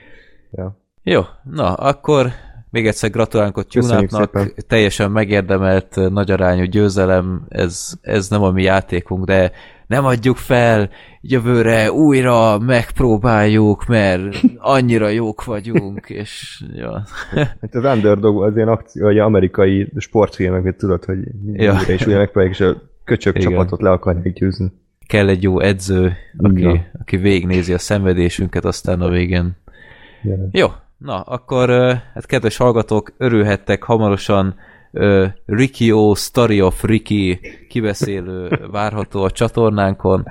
ja. 0.57 0.77
Jó, 1.03 1.21
na, 1.43 1.73
akkor 1.73 2.31
még 2.69 2.87
egyszer 2.87 3.09
gratulálunk 3.09 3.57
a 3.57 3.63
Tunapnak, 3.63 4.53
teljesen 4.67 5.11
megérdemelt 5.11 5.95
nagyarányú 5.95 6.63
győzelem, 6.63 7.45
ez, 7.49 7.93
ez 8.01 8.29
nem 8.29 8.43
a 8.43 8.51
mi 8.51 8.63
játékunk, 8.63 9.25
de 9.25 9.51
nem 9.91 10.05
adjuk 10.05 10.37
fel, 10.37 10.89
jövőre 11.21 11.91
újra 11.91 12.59
megpróbáljuk, 12.59 13.85
mert 13.85 14.41
annyira 14.57 15.09
jók 15.09 15.43
vagyunk, 15.43 16.09
és 16.09 16.63
ja. 16.73 17.03
Hát 17.33 17.75
az 17.75 17.83
Underdog 17.83 18.43
az 18.43 18.55
ilyen 18.55 18.67
akció, 18.67 19.03
vagy 19.03 19.19
amerikai 19.19 19.91
sportfilmek, 19.97 20.75
tudod, 20.75 21.05
hogy 21.05 21.17
ja. 21.53 21.73
újra 21.73 21.93
és 21.93 22.05
újra 22.05 22.17
megpróbáljuk, 22.17 22.59
és 22.59 22.61
a 22.65 22.81
köcsök 23.03 23.37
Igen. 23.37 23.49
csapatot 23.49 23.81
le 23.81 23.89
akarják 23.89 24.33
győzni. 24.33 24.71
Kell 25.07 25.27
egy 25.27 25.43
jó 25.43 25.59
edző, 25.59 26.13
aki, 26.37 26.61
ja. 26.61 26.85
aki 26.99 27.17
végignézi 27.17 27.73
a 27.73 27.77
szenvedésünket, 27.77 28.65
aztán 28.65 29.01
a 29.01 29.09
végén. 29.09 29.51
Ja. 30.23 30.35
Jó, 30.51 30.67
na, 30.97 31.21
akkor 31.21 31.69
hát 32.13 32.25
kedves 32.25 32.57
hallgatók, 32.57 33.13
örülhettek 33.17 33.83
hamarosan 33.83 34.55
uh, 34.91 35.27
Ricky 35.45 35.91
O. 35.91 36.15
Story 36.15 36.61
of 36.61 36.83
Ricky 36.83 37.39
kibeszélő 37.69 38.49
várható 38.71 39.23
a 39.23 39.31
csatornánkon, 39.31 40.25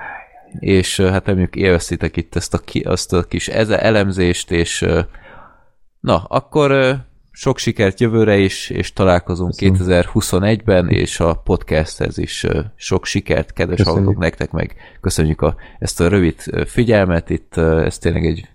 és 0.58 0.98
uh, 0.98 1.08
hát 1.08 1.26
reméljük 1.26 1.56
élveztitek 1.56 2.16
itt 2.16 2.36
ezt 2.36 2.54
a, 2.54 2.58
ki, 2.58 2.80
azt 2.80 3.12
a 3.12 3.22
kis 3.22 3.48
eze 3.48 3.80
elemzést, 3.80 4.50
és 4.50 4.82
uh, 4.82 4.98
na, 6.00 6.24
akkor 6.28 6.70
uh, 6.70 6.94
sok 7.30 7.58
sikert 7.58 8.00
jövőre 8.00 8.38
is, 8.38 8.70
és 8.70 8.92
találkozunk 8.92 9.54
Köszönöm. 9.56 10.02
2021-ben, 10.04 10.88
és 10.88 11.20
a 11.20 11.34
podcasthez 11.34 12.18
is 12.18 12.46
sok 12.76 13.06
sikert, 13.06 13.52
kedves 13.52 13.82
hallgatók, 13.82 14.18
nektek 14.18 14.50
meg 14.50 14.74
köszönjük 15.00 15.40
a, 15.40 15.54
ezt 15.78 16.00
a 16.00 16.08
rövid 16.08 16.34
figyelmet, 16.66 17.30
itt 17.30 17.56
ez 17.56 17.98
tényleg 17.98 18.26
egy 18.26 18.48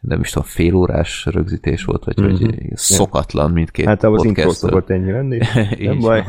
nem 0.00 0.20
is 0.20 0.30
tudom, 0.30 0.48
fél 0.48 0.74
órás 0.74 1.26
rögzítés 1.30 1.84
volt, 1.84 2.04
vagy 2.04 2.20
mm-hmm. 2.20 2.30
hogy 2.30 2.70
szokatlan 2.74 3.50
mindkét 3.50 3.86
Hát 3.86 4.04
az 4.04 4.24
intro 4.24 4.50
szokott 4.50 4.90
ennyi 4.90 5.10
lenni, 5.12 5.38
nem 5.78 5.98
baj. 5.98 6.24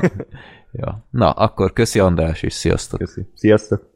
ja. 0.72 1.05
Na, 1.09 1.30
akkor 1.32 1.74
köszi 1.74 1.99
András, 1.99 2.41
és 2.41 2.53
sziasztok! 2.53 2.99
Köszi. 2.99 3.22
Sziasztok! 3.34 3.89